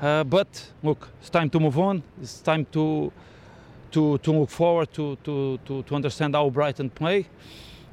Uh, 0.00 0.24
but 0.24 0.48
look, 0.82 1.08
it's 1.20 1.30
time 1.30 1.48
to 1.50 1.60
move 1.60 1.78
on. 1.78 2.02
It's 2.20 2.40
time 2.42 2.66
to 2.72 3.10
to 3.92 4.18
to 4.18 4.32
look 4.32 4.50
forward 4.50 4.92
to 4.92 5.16
to 5.24 5.58
to, 5.64 5.82
to 5.82 5.94
understand 5.94 6.34
how 6.34 6.50
Brighton 6.50 6.90
play. 6.90 7.26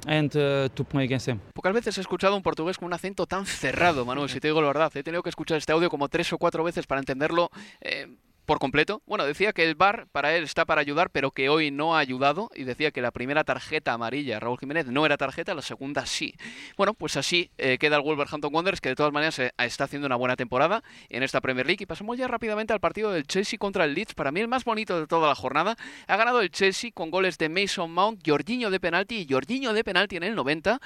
And 0.08 0.36
uh, 0.36 0.70
to 0.70 0.84
play 0.84 1.06
against 1.06 1.26
them. 1.28 1.40
Pocas 1.54 1.74
veces 1.74 1.98
he 1.98 2.02
escuchado 2.02 2.36
un 2.36 2.42
portugués 2.42 2.78
con 2.78 2.88
un 2.88 2.94
acento 2.94 3.26
tan 3.26 3.46
cerrado, 3.46 4.06
Manuel, 4.06 4.30
si 4.30 4.40
te 4.40 4.48
digo 4.48 4.62
la 4.62 4.68
verdad. 4.68 4.92
He 4.96 5.04
tenido 5.04 5.24
que 5.24 5.30
escuchar 5.30 5.58
este 5.58 5.72
audio 5.72 5.90
como 5.90 6.10
tres 6.10 6.32
o 6.34 6.38
cuatro 6.38 6.64
veces 6.64 6.88
para 6.88 7.00
entenderlo. 7.00 7.50
Eh, 7.82 8.08
por 8.46 8.60
completo. 8.60 9.02
Bueno, 9.06 9.26
decía 9.26 9.54
que 9.54 9.64
el 9.64 9.76
VAR 9.76 10.08
para 10.12 10.36
él 10.36 10.44
está 10.44 10.66
para 10.66 10.82
ayudar, 10.82 11.10
pero 11.10 11.32
que 11.32 11.50
hoy 11.50 11.72
no 11.72 11.96
ha 11.96 12.00
ayudado 12.00 12.50
y 12.56 12.64
decía 12.64 12.92
que 12.92 13.02
la 13.02 13.12
primera 13.12 13.44
tarjeta 13.44 13.94
amarilla, 13.94 14.40
Raúl 14.40 14.60
Jiménez, 14.60 14.88
no 14.88 15.06
era 15.06 15.18
tarjeta, 15.18 15.54
la 15.54 15.62
segunda 15.62 16.06
sí. 16.06 16.34
Bueno, 16.78 16.94
pues 16.94 17.18
así 17.18 17.52
eh, 17.58 17.78
queda 17.78 17.98
el 17.98 18.02
Wolverhampton 18.02 18.54
Wanderers, 18.54 18.82
que 18.82 18.90
de 18.90 18.96
todas 18.96 19.14
maneras 19.14 19.40
eh, 19.40 19.52
está 19.58 19.86
haciendo 19.86 20.08
una 20.08 20.16
buena 20.16 20.36
temporada 20.36 20.84
en 21.10 21.24
esta 21.24 21.42
Premier 21.42 21.66
League. 21.66 21.84
Y 21.84 21.86
pasamos 21.86 22.18
ya 22.18 22.28
rápidamente 22.28 22.74
al 22.74 22.80
partido 22.80 23.12
del 23.12 23.26
Chelsea 23.26 23.58
contra 23.58 23.86
el 23.86 23.94
Leeds, 23.94 24.14
para 24.14 24.32
mí 24.32 24.40
el 24.40 24.48
más 24.48 24.64
bonito 24.64 25.00
de 25.00 25.08
toda 25.08 25.28
la 25.28 25.36
jornada. 25.36 25.76
Ha 26.08 26.18
ganado 26.18 26.42
el 26.42 26.52
Chelsea 26.52 26.92
con 26.94 27.12
goles 27.12 27.38
de 27.38 27.50
Mason 27.50 27.92
Mount, 27.92 28.22
Jorginho 28.26 28.70
de 28.70 28.80
penalti 28.80 29.20
y 29.20 29.28
Jorginho 29.32 29.74
de 29.74 29.84
penalti 29.84 30.18
en 30.18 30.24
el 30.24 30.36
90. 30.36 30.80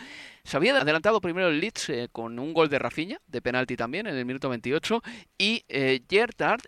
Se 0.44 0.58
había 0.58 0.78
adelantado 0.78 1.22
primero 1.22 1.48
el 1.50 1.60
Leeds 1.60 1.90
eh, 1.90 2.10
con 2.12 2.38
un 2.38 2.54
gol 2.54 2.70
de 2.70 2.80
Rafinha, 2.80 3.20
de 3.28 3.42
penalti 3.42 3.76
también, 3.76 4.08
en 4.08 4.16
el 4.16 4.26
minuto 4.26 4.50
28, 4.50 5.02
y 5.38 5.64
eh, 5.68 6.02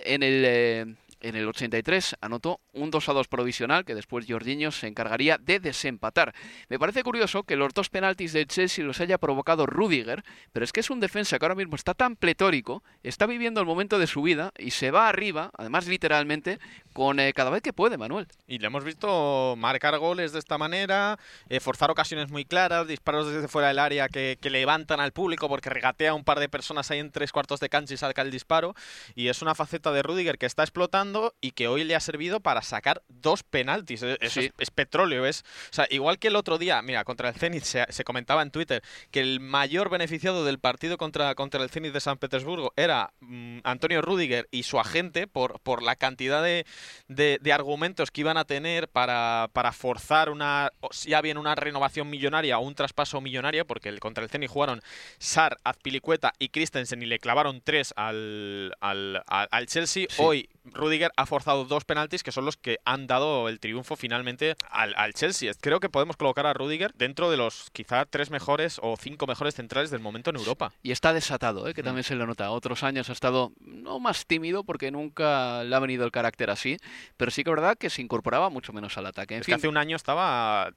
en 0.06 0.24
el 0.24 0.87
en 1.22 1.36
el 1.36 1.48
83 1.48 2.16
anotó 2.22 2.60
un 2.74 2.92
2 2.92 3.10
a 3.10 3.14
2 3.14 3.28
provisional 3.28 3.86
que 3.86 3.96
después 3.96 4.26
Jorginho 4.28 4.72
se 4.72 4.88
encargaría 4.88 5.38
de 5.38 5.60
desempatar. 5.60 6.34
Me 6.70 6.80
parece 6.80 7.04
curioso 7.04 7.44
que 7.44 7.56
los 7.56 7.74
dos 7.74 7.90
penaltis 7.90 8.34
del 8.34 8.48
Chelsea 8.48 8.86
los 8.86 9.00
haya 9.02 9.18
provocado 9.18 9.66
Rudiger, 9.66 10.24
pero 10.54 10.64
es 10.64 10.72
que 10.72 10.82
es 10.82 10.90
un 10.90 11.00
defensa 11.00 11.40
que 11.40 11.46
ahora 11.46 11.56
mismo 11.56 11.76
está 11.76 11.94
tan 11.94 12.16
pletórico, 12.16 12.84
está 13.04 13.26
viviendo 13.26 13.60
el 13.60 13.66
momento 13.66 14.00
de 14.00 14.08
su 14.08 14.22
vida 14.22 14.52
y 14.58 14.72
se 14.72 14.92
va 14.92 15.10
arriba, 15.10 15.52
además 15.58 15.88
literalmente, 15.88 16.60
con 16.94 17.20
eh, 17.20 17.34
cada 17.34 17.50
vez 17.50 17.62
que 17.62 17.74
puede, 17.74 17.98
Manuel. 17.98 18.28
Y 18.48 18.60
le 18.60 18.68
hemos 18.68 18.84
visto 18.84 19.56
marcar 19.58 19.98
goles 20.00 20.34
de 20.34 20.40
esta 20.40 20.58
manera, 20.58 21.18
eh, 21.50 21.60
forzar 21.60 21.92
ocasiones 21.92 22.30
muy 22.30 22.46
claras, 22.46 22.88
disparos 22.88 23.32
desde 23.32 23.48
fuera 23.48 23.70
del 23.70 23.80
área 23.80 24.10
que, 24.10 24.38
levantan 24.48 25.02
al 25.02 25.12
público 25.12 25.50
porque 25.50 25.70
regatea 25.70 26.12
a 26.12 26.14
un 26.14 26.24
par 26.24 26.40
de 26.40 26.48
personas 26.48 26.90
ahí 26.90 27.00
en 27.00 27.12
tres 27.12 27.34
cuartos 27.34 27.60
de 27.60 27.68
cancha 27.68 27.94
y 27.94 27.98
saca 27.98 28.22
el 28.22 28.32
disparo. 28.32 28.76
Y 29.14 29.28
es 29.28 29.42
una 29.42 29.56
faceta 29.56 29.92
de 29.92 30.02
Rudiger 30.02 30.38
que 30.38 30.46
está 30.46 30.64
explotando 30.64 31.07
y 31.42 31.52
que 31.52 31.68
hoy 31.68 31.84
le 31.84 31.96
ha 31.96 32.00
servido 32.00 32.40
para 32.40 32.62
sacar 32.62 33.02
dos 33.08 33.44
penaltis. 33.44 34.04
E-, 34.04 34.18
eso 34.22 34.42
es, 34.58 34.72
petróleo, 34.72 35.26
es. 35.26 35.44
O 35.70 35.74
sea, 35.74 35.88
igual 35.90 36.20
que 36.20 36.28
el 36.28 36.36
otro 36.36 36.58
día, 36.58 36.82
mira, 36.82 37.04
contra 37.04 37.30
el 37.30 37.36
Zenit 37.36 37.64
se, 37.64 38.04
comentaba 38.04 38.42
en 38.42 38.52
Twitter 38.52 38.84
que 39.12 39.20
el 39.20 39.40
mayor 39.40 39.90
beneficiado 39.90 40.46
del 40.46 40.60
partido 40.60 40.98
contra, 40.98 41.36
contra 41.36 41.64
el 41.64 41.70
Zenit 41.70 41.94
de 41.94 42.00
San 42.00 42.18
Petersburgo 42.18 42.74
era 42.76 43.14
mm, 43.20 43.60
Antonio 43.64 44.02
Rudiger 44.02 44.48
y 44.52 44.64
su 44.64 44.80
agente 44.80 45.28
por, 45.28 45.60
por 45.62 45.84
la 45.84 45.96
cantidad 45.96 46.44
de, 46.44 46.66
de, 47.08 47.54
argumentos 47.54 48.12
que 48.12 48.22
iban 48.22 48.38
a 48.38 48.46
tener 48.46 48.90
para, 48.90 49.50
para 49.54 49.72
forzar 49.72 50.30
una, 50.30 50.72
ya 51.06 51.22
bien 51.22 51.38
una 51.38 51.56
renovación 51.56 52.10
millonaria 52.10 52.60
o 52.60 52.62
un 52.62 52.76
traspaso 52.76 53.22
millonario, 53.22 53.66
porque 53.66 53.90
el, 53.90 54.00
contra 54.00 54.24
el 54.24 54.30
Zenit 54.30 54.50
jugaron 54.50 54.82
Sar, 55.18 55.58
Azpilicueta 55.64 56.34
y 56.40 56.50
Christensen 56.50 57.02
y 57.02 57.06
le 57.06 57.20
clavaron 57.20 57.62
tres 57.64 57.94
al, 57.96 58.74
al, 58.80 59.24
al 59.28 59.68
Chelsea. 59.68 60.08
Hoy 60.18 60.50
Rudiger 60.74 60.97
Rudiger 60.98 61.12
ha 61.16 61.26
forzado 61.26 61.66
dos 61.66 61.86
penaltis 61.86 62.24
que 62.24 62.32
son 62.32 62.46
los 62.46 62.58
que 62.58 62.80
han 62.86 63.08
dado 63.08 63.50
el 63.50 63.60
triunfo 63.60 63.96
finalmente 63.96 64.56
al, 64.70 64.94
al 64.98 65.14
Chelsea. 65.14 65.54
Creo 65.62 65.80
que 65.80 65.90
podemos 65.90 66.18
colocar 66.18 66.48
a 66.48 66.54
Rudiger 66.54 66.94
dentro 66.96 67.30
de 67.30 67.38
los 67.38 67.70
quizá 67.72 68.06
tres 68.06 68.32
mejores 68.32 68.80
o 68.82 68.98
cinco 68.98 69.28
mejores 69.28 69.56
centrales 69.56 69.92
del 69.92 70.00
momento 70.00 70.32
en 70.32 70.38
Europa. 70.38 70.72
Y 70.82 70.92
está 70.92 71.14
desatado, 71.14 71.68
¿eh? 71.68 71.74
que 71.74 71.84
también 71.84 72.02
mm. 72.02 72.10
se 72.10 72.16
lo 72.16 72.26
nota. 72.26 72.50
Otros 72.50 72.84
años 72.84 73.10
ha 73.10 73.14
estado 73.14 73.52
no 73.60 74.00
más 74.00 74.26
tímido 74.26 74.64
porque 74.64 74.92
nunca 74.92 75.64
le 75.64 75.76
ha 75.76 75.80
venido 75.80 76.04
el 76.06 76.12
carácter 76.12 76.50
así, 76.50 76.78
pero 77.16 77.30
sí 77.30 77.44
que 77.44 77.52
es 77.52 77.56
verdad 77.56 77.78
que 77.78 77.90
se 77.90 78.02
incorporaba 78.02 78.50
mucho 78.50 78.74
menos 78.74 78.98
al 78.98 79.06
ataque. 79.06 79.38
es 79.38 79.46
que 79.46 79.54
hace 79.54 79.68
un 79.68 79.78
año 79.78 79.96
estaba 79.96 80.72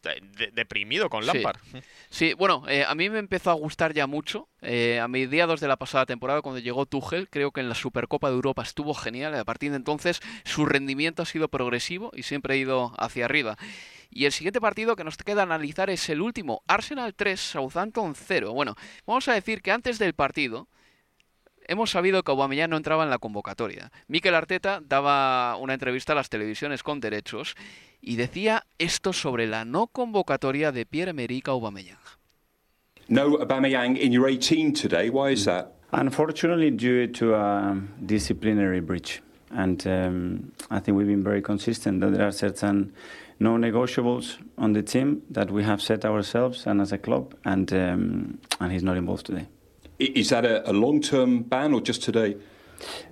deprimido 0.52 1.08
con 1.08 1.24
Lampard. 1.24 1.58
Sí, 2.10 2.34
bueno, 2.34 2.64
eh, 2.68 2.84
a 2.86 2.94
mí 2.94 3.08
me 3.08 3.18
empezó 3.18 3.50
a 3.50 3.54
gustar 3.54 3.94
ya 3.94 4.06
mucho. 4.06 4.48
Eh, 4.62 5.00
a 5.00 5.08
mediados 5.08 5.60
de 5.60 5.68
la 5.68 5.76
pasada 5.76 6.06
temporada, 6.06 6.42
cuando 6.42 6.60
llegó 6.60 6.86
Tuchel, 6.86 7.28
creo 7.28 7.50
que 7.50 7.60
en 7.60 7.68
la 7.68 7.74
Supercopa 7.74 8.28
de 8.28 8.34
Europa 8.34 8.62
estuvo 8.62 8.94
genial. 8.94 9.34
A 9.34 9.44
partir 9.44 9.70
de 9.70 9.76
entonces, 9.76 10.20
su 10.44 10.66
rendimiento 10.66 11.22
ha 11.22 11.26
sido 11.26 11.48
progresivo 11.48 12.10
y 12.14 12.24
siempre 12.24 12.54
ha 12.54 12.56
ido 12.58 12.92
hacia 12.98 13.24
arriba. 13.24 13.56
Y 14.10 14.24
el 14.24 14.32
siguiente 14.32 14.60
partido 14.60 14.96
que 14.96 15.04
nos 15.04 15.16
queda 15.16 15.42
analizar 15.42 15.88
es 15.88 16.08
el 16.08 16.20
último, 16.20 16.62
Arsenal 16.66 17.14
3, 17.14 17.40
Southampton 17.40 18.14
0. 18.14 18.52
Bueno, 18.52 18.74
vamos 19.06 19.28
a 19.28 19.34
decir 19.34 19.62
que 19.62 19.70
antes 19.70 19.98
del 19.98 20.14
partido 20.14 20.68
hemos 21.68 21.90
sabido 21.90 22.24
que 22.24 22.32
Aubameyang 22.32 22.70
no 22.70 22.76
entraba 22.76 23.04
en 23.04 23.10
la 23.10 23.18
convocatoria. 23.18 23.92
Mikel 24.08 24.34
Arteta 24.34 24.80
daba 24.84 25.56
una 25.56 25.74
entrevista 25.74 26.12
a 26.12 26.16
las 26.16 26.28
televisiones 26.28 26.82
con 26.82 26.98
derechos 26.98 27.54
y 28.00 28.16
decía 28.16 28.66
esto 28.78 29.12
sobre 29.12 29.46
la 29.46 29.64
no 29.64 29.86
convocatoria 29.86 30.72
de 30.72 30.86
Pierre-Emerick 30.86 31.48
Aubameyang. 31.48 32.19
No 33.12 33.36
Aubameyang 33.38 33.98
in 33.98 34.12
your 34.12 34.28
18 34.28 34.72
today. 34.72 35.10
Why 35.10 35.30
is 35.30 35.44
that? 35.46 35.72
Unfortunately, 35.90 36.70
due 36.70 37.08
to 37.08 37.34
a 37.34 37.82
disciplinary 38.06 38.78
breach. 38.78 39.20
And 39.50 39.84
um, 39.88 40.52
I 40.70 40.78
think 40.78 40.96
we've 40.96 41.08
been 41.08 41.24
very 41.24 41.42
consistent 41.42 42.00
that 42.02 42.12
there 42.12 42.24
are 42.24 42.30
certain 42.30 42.92
no 43.40 43.56
negotiables 43.56 44.36
on 44.56 44.74
the 44.74 44.82
team 44.84 45.22
that 45.28 45.50
we 45.50 45.64
have 45.64 45.82
set 45.82 46.04
ourselves 46.04 46.68
and 46.68 46.80
as 46.80 46.92
a 46.92 46.98
club, 46.98 47.34
and 47.44 47.72
um, 47.72 48.38
and 48.60 48.70
he's 48.70 48.84
not 48.84 48.96
involved 48.96 49.26
today. 49.26 49.48
Is 49.98 50.28
that 50.28 50.44
a, 50.44 50.70
a 50.70 50.72
long-term 50.72 51.42
ban 51.42 51.74
or 51.74 51.80
just 51.80 52.04
today? 52.04 52.36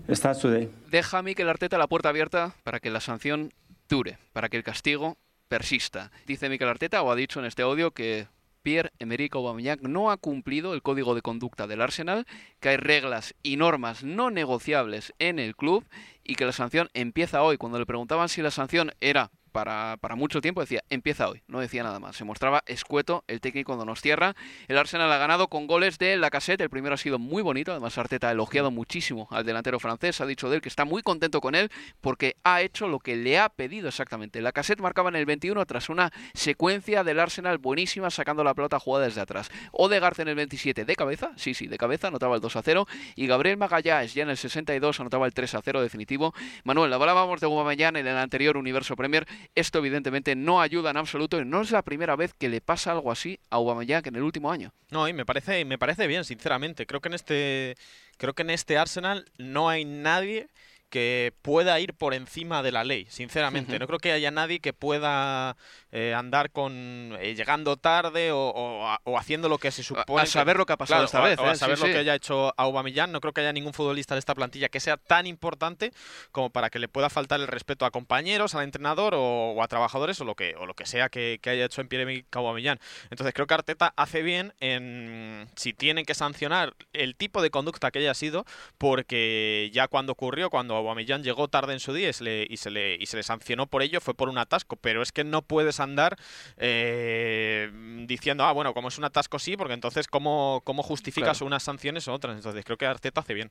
It 0.06 0.14
starts 0.14 0.42
today. 0.42 0.68
Deja 0.92 1.18
a 1.18 1.22
Mikel 1.24 1.48
Arteta 1.48 1.76
la 1.76 1.88
puerta 1.88 2.10
abierta 2.10 2.54
para 2.62 2.78
que 2.78 2.90
la 2.90 3.00
sanción 3.00 3.52
dure, 3.88 4.18
para 4.32 4.48
que 4.48 4.58
el 4.58 4.62
castigo 4.62 5.16
persista. 5.48 6.12
Dice 6.24 6.48
Mikel 6.48 6.68
Arteta 6.68 7.02
o 7.02 7.10
ha 7.10 7.16
dicho 7.16 7.40
en 7.40 7.46
este 7.46 7.62
audio 7.62 7.90
que 7.90 8.28
Pierre-Emerick 8.68 9.34
Aubameyang 9.34 9.80
no 9.80 10.10
ha 10.10 10.18
cumplido 10.18 10.74
el 10.74 10.82
código 10.82 11.14
de 11.14 11.22
conducta 11.22 11.66
del 11.66 11.80
Arsenal, 11.80 12.26
que 12.60 12.68
hay 12.68 12.76
reglas 12.76 13.34
y 13.42 13.56
normas 13.56 14.04
no 14.04 14.30
negociables 14.30 15.14
en 15.18 15.38
el 15.38 15.56
club 15.56 15.86
y 16.22 16.34
que 16.34 16.44
la 16.44 16.52
sanción 16.52 16.90
empieza 16.92 17.42
hoy. 17.42 17.56
Cuando 17.56 17.78
le 17.78 17.86
preguntaban 17.86 18.28
si 18.28 18.42
la 18.42 18.50
sanción 18.50 18.92
era 19.00 19.30
para, 19.50 19.98
mucho 20.16 20.40
tiempo 20.40 20.60
decía, 20.60 20.82
empieza 20.90 21.28
hoy, 21.28 21.42
no 21.46 21.60
decía 21.60 21.82
nada 21.82 22.00
más. 22.00 22.16
Se 22.16 22.24
mostraba 22.24 22.62
escueto 22.66 23.24
el 23.26 23.40
técnico 23.40 23.68
cuando 23.68 23.84
nos 23.84 24.00
cierra. 24.00 24.34
El 24.68 24.78
Arsenal 24.78 25.10
ha 25.12 25.18
ganado 25.18 25.48
con 25.48 25.66
goles 25.66 25.98
de 25.98 26.16
Lacazette, 26.16 26.60
el 26.60 26.70
primero 26.70 26.94
ha 26.94 26.98
sido 26.98 27.18
muy 27.18 27.42
bonito, 27.42 27.72
además 27.72 27.98
Arteta 27.98 28.28
ha 28.28 28.32
elogiado 28.32 28.70
muchísimo 28.70 29.28
al 29.30 29.44
delantero 29.44 29.80
francés, 29.80 30.20
ha 30.20 30.26
dicho 30.26 30.48
de 30.48 30.56
él 30.56 30.62
que 30.62 30.68
está 30.68 30.84
muy 30.84 31.02
contento 31.02 31.40
con 31.40 31.54
él 31.54 31.70
porque 32.00 32.36
ha 32.44 32.62
hecho 32.62 32.88
lo 32.88 32.98
que 32.98 33.16
le 33.16 33.38
ha 33.38 33.48
pedido 33.48 33.88
exactamente. 33.88 34.40
Lacazette 34.40 34.80
marcaba 34.80 35.08
en 35.08 35.16
el 35.16 35.26
21 35.26 35.64
tras 35.66 35.88
una 35.88 36.12
secuencia 36.34 37.04
del 37.04 37.20
Arsenal 37.20 37.58
buenísima 37.58 38.10
sacando 38.10 38.44
la 38.44 38.54
pelota 38.54 38.78
jugada 38.78 39.06
desde 39.06 39.20
atrás. 39.20 39.50
Odegaard 39.72 40.20
en 40.20 40.28
el 40.28 40.34
27 40.34 40.84
de 40.84 40.96
cabeza, 40.96 41.32
sí, 41.36 41.54
sí, 41.54 41.66
de 41.66 41.78
cabeza, 41.78 42.08
anotaba 42.08 42.34
el 42.34 42.40
2 42.40 42.56
a 42.56 42.62
0 42.62 42.86
y 43.16 43.26
Gabriel 43.26 43.56
Magallanes 43.56 44.14
ya 44.14 44.22
en 44.22 44.30
el 44.30 44.36
62 44.36 45.00
anotaba 45.00 45.26
el 45.26 45.32
3 45.32 45.54
a 45.54 45.62
0 45.62 45.82
definitivo. 45.82 46.34
Manuel, 46.64 46.92
hablábamos 46.92 47.40
de 47.40 47.46
Aubameyang 47.46 47.96
en 47.96 48.06
el 48.06 48.16
anterior 48.16 48.56
Universo 48.56 48.96
Premier 48.96 49.26
esto 49.54 49.78
evidentemente 49.78 50.34
no 50.36 50.60
ayuda 50.60 50.90
en 50.90 50.96
absoluto 50.96 51.40
y 51.40 51.44
no 51.44 51.60
es 51.60 51.70
la 51.70 51.82
primera 51.82 52.16
vez 52.16 52.34
que 52.34 52.48
le 52.48 52.60
pasa 52.60 52.92
algo 52.92 53.10
así 53.10 53.38
a 53.50 53.56
Aubameyang 53.56 54.06
en 54.06 54.16
el 54.16 54.22
último 54.22 54.50
año. 54.50 54.72
No, 54.90 55.08
y 55.08 55.12
me 55.12 55.26
parece 55.26 55.64
me 55.64 55.78
parece 55.78 56.06
bien, 56.06 56.24
sinceramente. 56.24 56.86
Creo 56.86 57.00
que 57.00 57.08
en 57.08 57.14
este 57.14 57.76
creo 58.16 58.34
que 58.34 58.42
en 58.42 58.50
este 58.50 58.78
Arsenal 58.78 59.24
no 59.38 59.68
hay 59.68 59.84
nadie 59.84 60.48
que 60.88 61.34
pueda 61.42 61.78
ir 61.80 61.94
por 61.94 62.14
encima 62.14 62.62
de 62.62 62.72
la 62.72 62.84
ley, 62.84 63.06
sinceramente. 63.10 63.78
No 63.78 63.86
creo 63.86 63.98
que 63.98 64.12
haya 64.12 64.30
nadie 64.30 64.60
que 64.60 64.72
pueda 64.72 65.56
eh, 65.90 66.12
andar 66.12 66.50
con 66.50 67.16
eh, 67.18 67.34
llegando 67.34 67.78
tarde 67.78 68.30
o, 68.30 68.98
haciendo 69.16 69.48
lo 69.48 69.56
que 69.56 69.70
se 69.70 69.82
supone. 69.82 70.22
A, 70.22 70.26
saber 70.26 70.58
lo 70.58 70.66
que 70.66 70.74
ha 70.74 70.76
pasado 70.76 71.04
esta 71.04 71.20
vez. 71.20 71.38
a 71.38 71.52
¿eh? 71.52 71.56
saber 71.56 71.78
lo 71.78 71.86
que 71.86 71.96
haya 71.96 72.14
hecho 72.14 72.52
Aubameyang. 72.58 73.10
No 73.10 73.20
creo 73.20 73.32
que 73.32 73.40
haya 73.40 73.52
ningún 73.52 73.72
futbolista 73.72 74.14
de 74.14 74.18
esta 74.18 74.34
plantilla 74.34 74.68
que 74.68 74.80
sea 74.80 74.98
tan 74.98 75.26
importante 75.26 75.92
como 76.30 76.50
para 76.50 76.68
que 76.68 76.78
le 76.78 76.88
pueda 76.88 77.08
faltar 77.08 77.40
el 77.40 77.46
respeto 77.46 77.86
a 77.86 77.90
compañeros, 77.90 78.54
al 78.54 78.64
entrenador 78.64 79.14
o, 79.16 79.62
a 79.62 79.68
trabajadores 79.68 80.20
o 80.20 80.24
lo 80.24 80.34
que, 80.34 80.54
o 80.56 80.66
lo 80.66 80.74
que 80.74 80.84
sea 80.84 81.08
que, 81.08 81.40
haya 81.46 81.64
hecho 81.64 81.80
en 81.80 81.88
Pierre 81.88 82.26
Aubameyang. 82.32 82.78
Entonces 83.10 83.32
creo 83.32 83.46
que 83.46 83.54
Arteta 83.54 83.94
hace 83.96 84.20
bien 84.20 84.52
en 84.60 85.48
si 85.56 85.72
tiene 85.72 86.04
que 86.04 86.14
sancionar 86.14 86.74
el 86.92 87.16
tipo 87.16 87.40
de 87.40 87.50
conducta 87.50 87.90
que 87.90 88.00
haya 88.00 88.12
sido, 88.12 88.44
porque 88.76 89.70
ya 89.72 89.88
cuando 89.88 90.12
ocurrió, 90.12 90.50
cuando 90.50 90.74
Aubameyang 90.74 91.22
llegó 91.22 91.48
tarde 91.48 91.72
en 91.72 91.80
su 91.80 91.94
día 91.94 92.10
y 92.10 92.12
se, 92.12 92.24
le, 92.24 92.46
y, 92.48 92.58
se 92.58 92.70
le, 92.70 92.96
y 92.96 93.06
se 93.06 93.16
le 93.16 93.22
sancionó 93.22 93.66
por 93.66 93.82
ello, 93.82 94.02
fue 94.02 94.12
por 94.12 94.28
un 94.28 94.36
atasco. 94.36 94.76
Pero 94.76 95.00
es 95.00 95.12
que 95.12 95.24
no 95.24 95.40
puedes 95.40 95.77
andar 95.80 96.16
eh, 96.56 97.70
diciendo, 98.06 98.44
ah, 98.44 98.52
bueno, 98.52 98.74
como 98.74 98.88
es 98.88 98.98
un 98.98 99.04
atasco 99.04 99.38
sí, 99.38 99.56
porque 99.56 99.74
entonces, 99.74 100.06
¿cómo, 100.06 100.62
cómo 100.64 100.82
justificas 100.82 101.40
unas 101.40 101.62
sanciones 101.62 102.08
o 102.08 102.12
otras? 102.12 102.36
Entonces 102.36 102.64
creo 102.64 102.76
que 102.76 102.86
Arteta 102.86 103.20
hace 103.20 103.34
bien. 103.34 103.50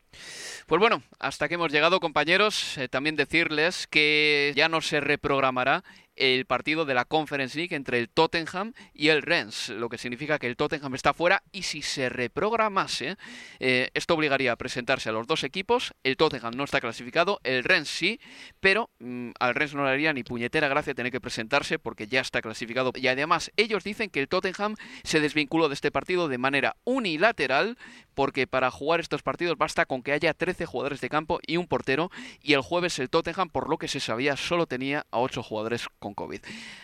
Pues 0.66 0.80
bueno, 0.80 1.04
hasta 1.20 1.48
que 1.48 1.56
hemos 1.56 1.72
llegado, 1.72 2.00
compañeros, 2.00 2.78
eh, 2.78 2.88
también 2.88 3.16
decirles 3.16 3.88
que 3.88 4.54
ya 4.56 4.70
no 4.70 4.82
se 4.82 5.00
reprogramará 5.00 5.84
el 6.18 6.46
partido 6.46 6.86
de 6.86 6.94
la 6.94 7.06
Conference 7.06 7.58
League 7.58 7.76
entre 7.76 8.00
el 8.00 8.10
Tottenham 8.10 8.74
y 8.94 9.10
el 9.10 9.22
Rennes, 9.22 9.70
lo 9.70 9.90
que 9.90 9.98
significa 9.98 10.40
que 10.40 10.48
el 10.48 10.58
Tottenham 10.58 10.96
está 10.96 11.14
fuera 11.14 11.44
y 11.52 11.64
si 11.64 11.82
se 11.82 12.10
reprogramase, 12.10 13.18
eh, 13.60 13.90
esto 13.94 14.14
obligaría 14.14 14.52
a 14.52 14.56
presentarse 14.56 15.10
a 15.10 15.12
los 15.12 15.28
dos 15.28 15.44
equipos, 15.44 15.94
el 16.04 16.18
Tottenham 16.18 16.56
no 16.56 16.64
está 16.64 16.82
clasificado, 16.82 17.40
el 17.44 17.64
Rennes 17.64 17.90
sí, 17.90 18.20
pero 18.60 18.90
mm, 19.00 19.32
al 19.40 19.56
Rennes 19.56 19.76
no 19.76 19.86
le 19.86 19.92
haría 19.92 20.14
ni 20.14 20.24
puñetera 20.24 20.68
gracia 20.68 20.94
tener 20.94 21.12
que 21.12 21.22
presentarse 21.22 21.80
porque 21.80 22.08
ya 22.08 22.22
está 22.22 22.42
clasificado. 22.42 22.92
Y 22.96 23.08
además 23.08 23.52
ellos 23.58 23.84
dicen 23.84 24.10
que 24.10 24.20
el 24.20 24.28
Tottenham 24.28 24.76
se 25.04 25.20
desvinculó 25.20 25.70
de 25.70 25.74
este 25.76 25.92
partido 25.92 26.28
de 26.28 26.38
manera 26.38 26.76
unilateral 26.84 27.78
porque 28.14 28.48
para 28.48 28.72
jugar 28.72 29.00
estos 29.00 29.22
partidos 29.22 29.58
basta 29.58 29.86
con 29.86 30.02
que 30.02 30.12
haya 30.12 30.34
13 30.34 30.66
jugadores 30.66 31.02
de 31.02 31.10
campo 31.10 31.40
y 31.46 31.58
un 31.58 31.68
portero 31.68 32.10
y 32.42 32.54
el 32.54 32.62
jueves 32.62 32.98
el 32.98 33.12
Tottenham 33.12 33.50
por 33.50 33.70
lo 33.70 33.78
que 33.78 33.88
se 33.88 34.00
sabía 34.00 34.36
solo 34.38 34.66
tenía 34.66 35.06
a 35.12 35.20
8 35.20 35.44
jugadores 35.44 35.88
con 36.08 36.14
COVID. 36.14 36.40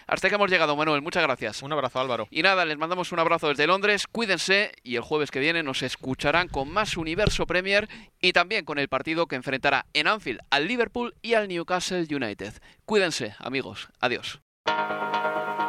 Hasta 0.08 0.30
que 0.30 0.36
hemos 0.36 0.50
llegado, 0.50 0.76
Manuel. 0.76 1.02
Muchas 1.02 1.24
gracias. 1.24 1.62
Un 1.62 1.72
abrazo, 1.72 2.00
Álvaro. 2.00 2.28
Y 2.30 2.42
nada, 2.42 2.66
les 2.66 2.78
mandamos 2.78 3.12
un 3.12 3.20
abrazo 3.20 3.50
desde 3.50 3.68
Londres. 3.68 4.06
Cuídense 4.12 4.74
y 4.84 4.96
el 4.96 5.02
jueves 5.02 5.32
que 5.32 5.40
viene 5.40 5.64
nos 5.64 5.82
escucharán 5.82 6.48
con 6.50 6.70
más 6.70 6.98
Universo 6.98 7.46
Premier 7.46 7.88
y 8.22 8.34
también 8.34 8.66
con 8.66 8.80
el 8.80 8.90
partido 8.90 9.28
que 9.28 9.36
enfrentará 9.36 9.86
en 9.94 10.08
Anfield 10.08 10.42
al 10.50 10.68
Liverpool 10.68 11.16
y 11.22 11.36
al 11.36 11.48
Newcastle 11.48 12.08
United. 12.10 12.54
Cuídense, 12.86 13.36
amigos. 13.40 13.90
Adiós. 14.00 14.42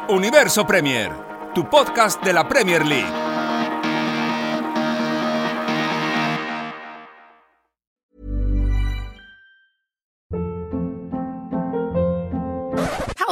Universo 0.09 0.67
Premier, 0.67 1.11
tu 1.53 1.69
podcast 1.69 2.23
de 2.23 2.33
la 2.33 2.47
Premier 2.47 2.85
League. 2.85 3.24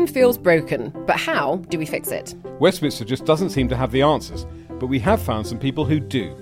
Britain 0.00 0.14
feels 0.14 0.38
broken, 0.38 1.04
but 1.06 1.16
how 1.16 1.56
do 1.68 1.78
we 1.78 1.84
fix 1.84 2.10
it? 2.10 2.34
Westminster 2.58 3.04
just 3.04 3.26
doesn't 3.26 3.50
seem 3.50 3.68
to 3.68 3.76
have 3.76 3.92
the 3.92 4.00
answers, 4.00 4.46
but 4.78 4.86
we 4.86 4.98
have 4.98 5.20
found 5.20 5.46
some 5.46 5.58
people 5.58 5.84
who 5.84 6.00
do. 6.00 6.34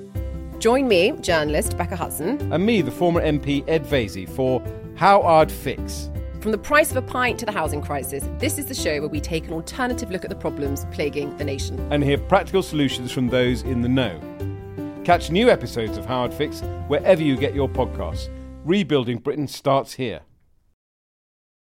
Join 0.60 0.86
me, 0.86 1.10
journalist 1.20 1.76
Becca 1.76 1.96
Hudson, 1.96 2.40
and 2.52 2.64
me, 2.64 2.82
the 2.82 2.92
former 2.92 3.20
MP 3.20 3.64
Ed 3.66 3.84
Vasey, 3.84 4.28
for 4.28 4.62
How 4.94 5.22
I'd 5.22 5.50
Fix. 5.50 6.08
From 6.40 6.52
the 6.52 6.58
price 6.58 6.92
of 6.92 6.98
a 6.98 7.02
pint 7.02 7.36
to 7.40 7.46
the 7.46 7.50
housing 7.50 7.82
crisis, 7.82 8.30
this 8.38 8.58
is 8.58 8.66
the 8.66 8.74
show 8.74 9.00
where 9.00 9.08
we 9.08 9.20
take 9.20 9.48
an 9.48 9.52
alternative 9.52 10.12
look 10.12 10.22
at 10.22 10.30
the 10.30 10.36
problems 10.36 10.86
plaguing 10.92 11.36
the 11.36 11.44
nation. 11.44 11.80
And 11.92 12.04
hear 12.04 12.16
practical 12.16 12.62
solutions 12.62 13.10
from 13.10 13.26
those 13.28 13.62
in 13.62 13.80
the 13.80 13.88
know. 13.88 14.20
Catch 15.04 15.32
new 15.32 15.50
episodes 15.50 15.98
of 15.98 16.06
How 16.06 16.22
I'd 16.22 16.32
Fix 16.32 16.60
wherever 16.86 17.24
you 17.24 17.36
get 17.36 17.56
your 17.56 17.68
podcasts. 17.68 18.28
Rebuilding 18.64 19.18
Britain 19.18 19.48
starts 19.48 19.94
here. 19.94 20.20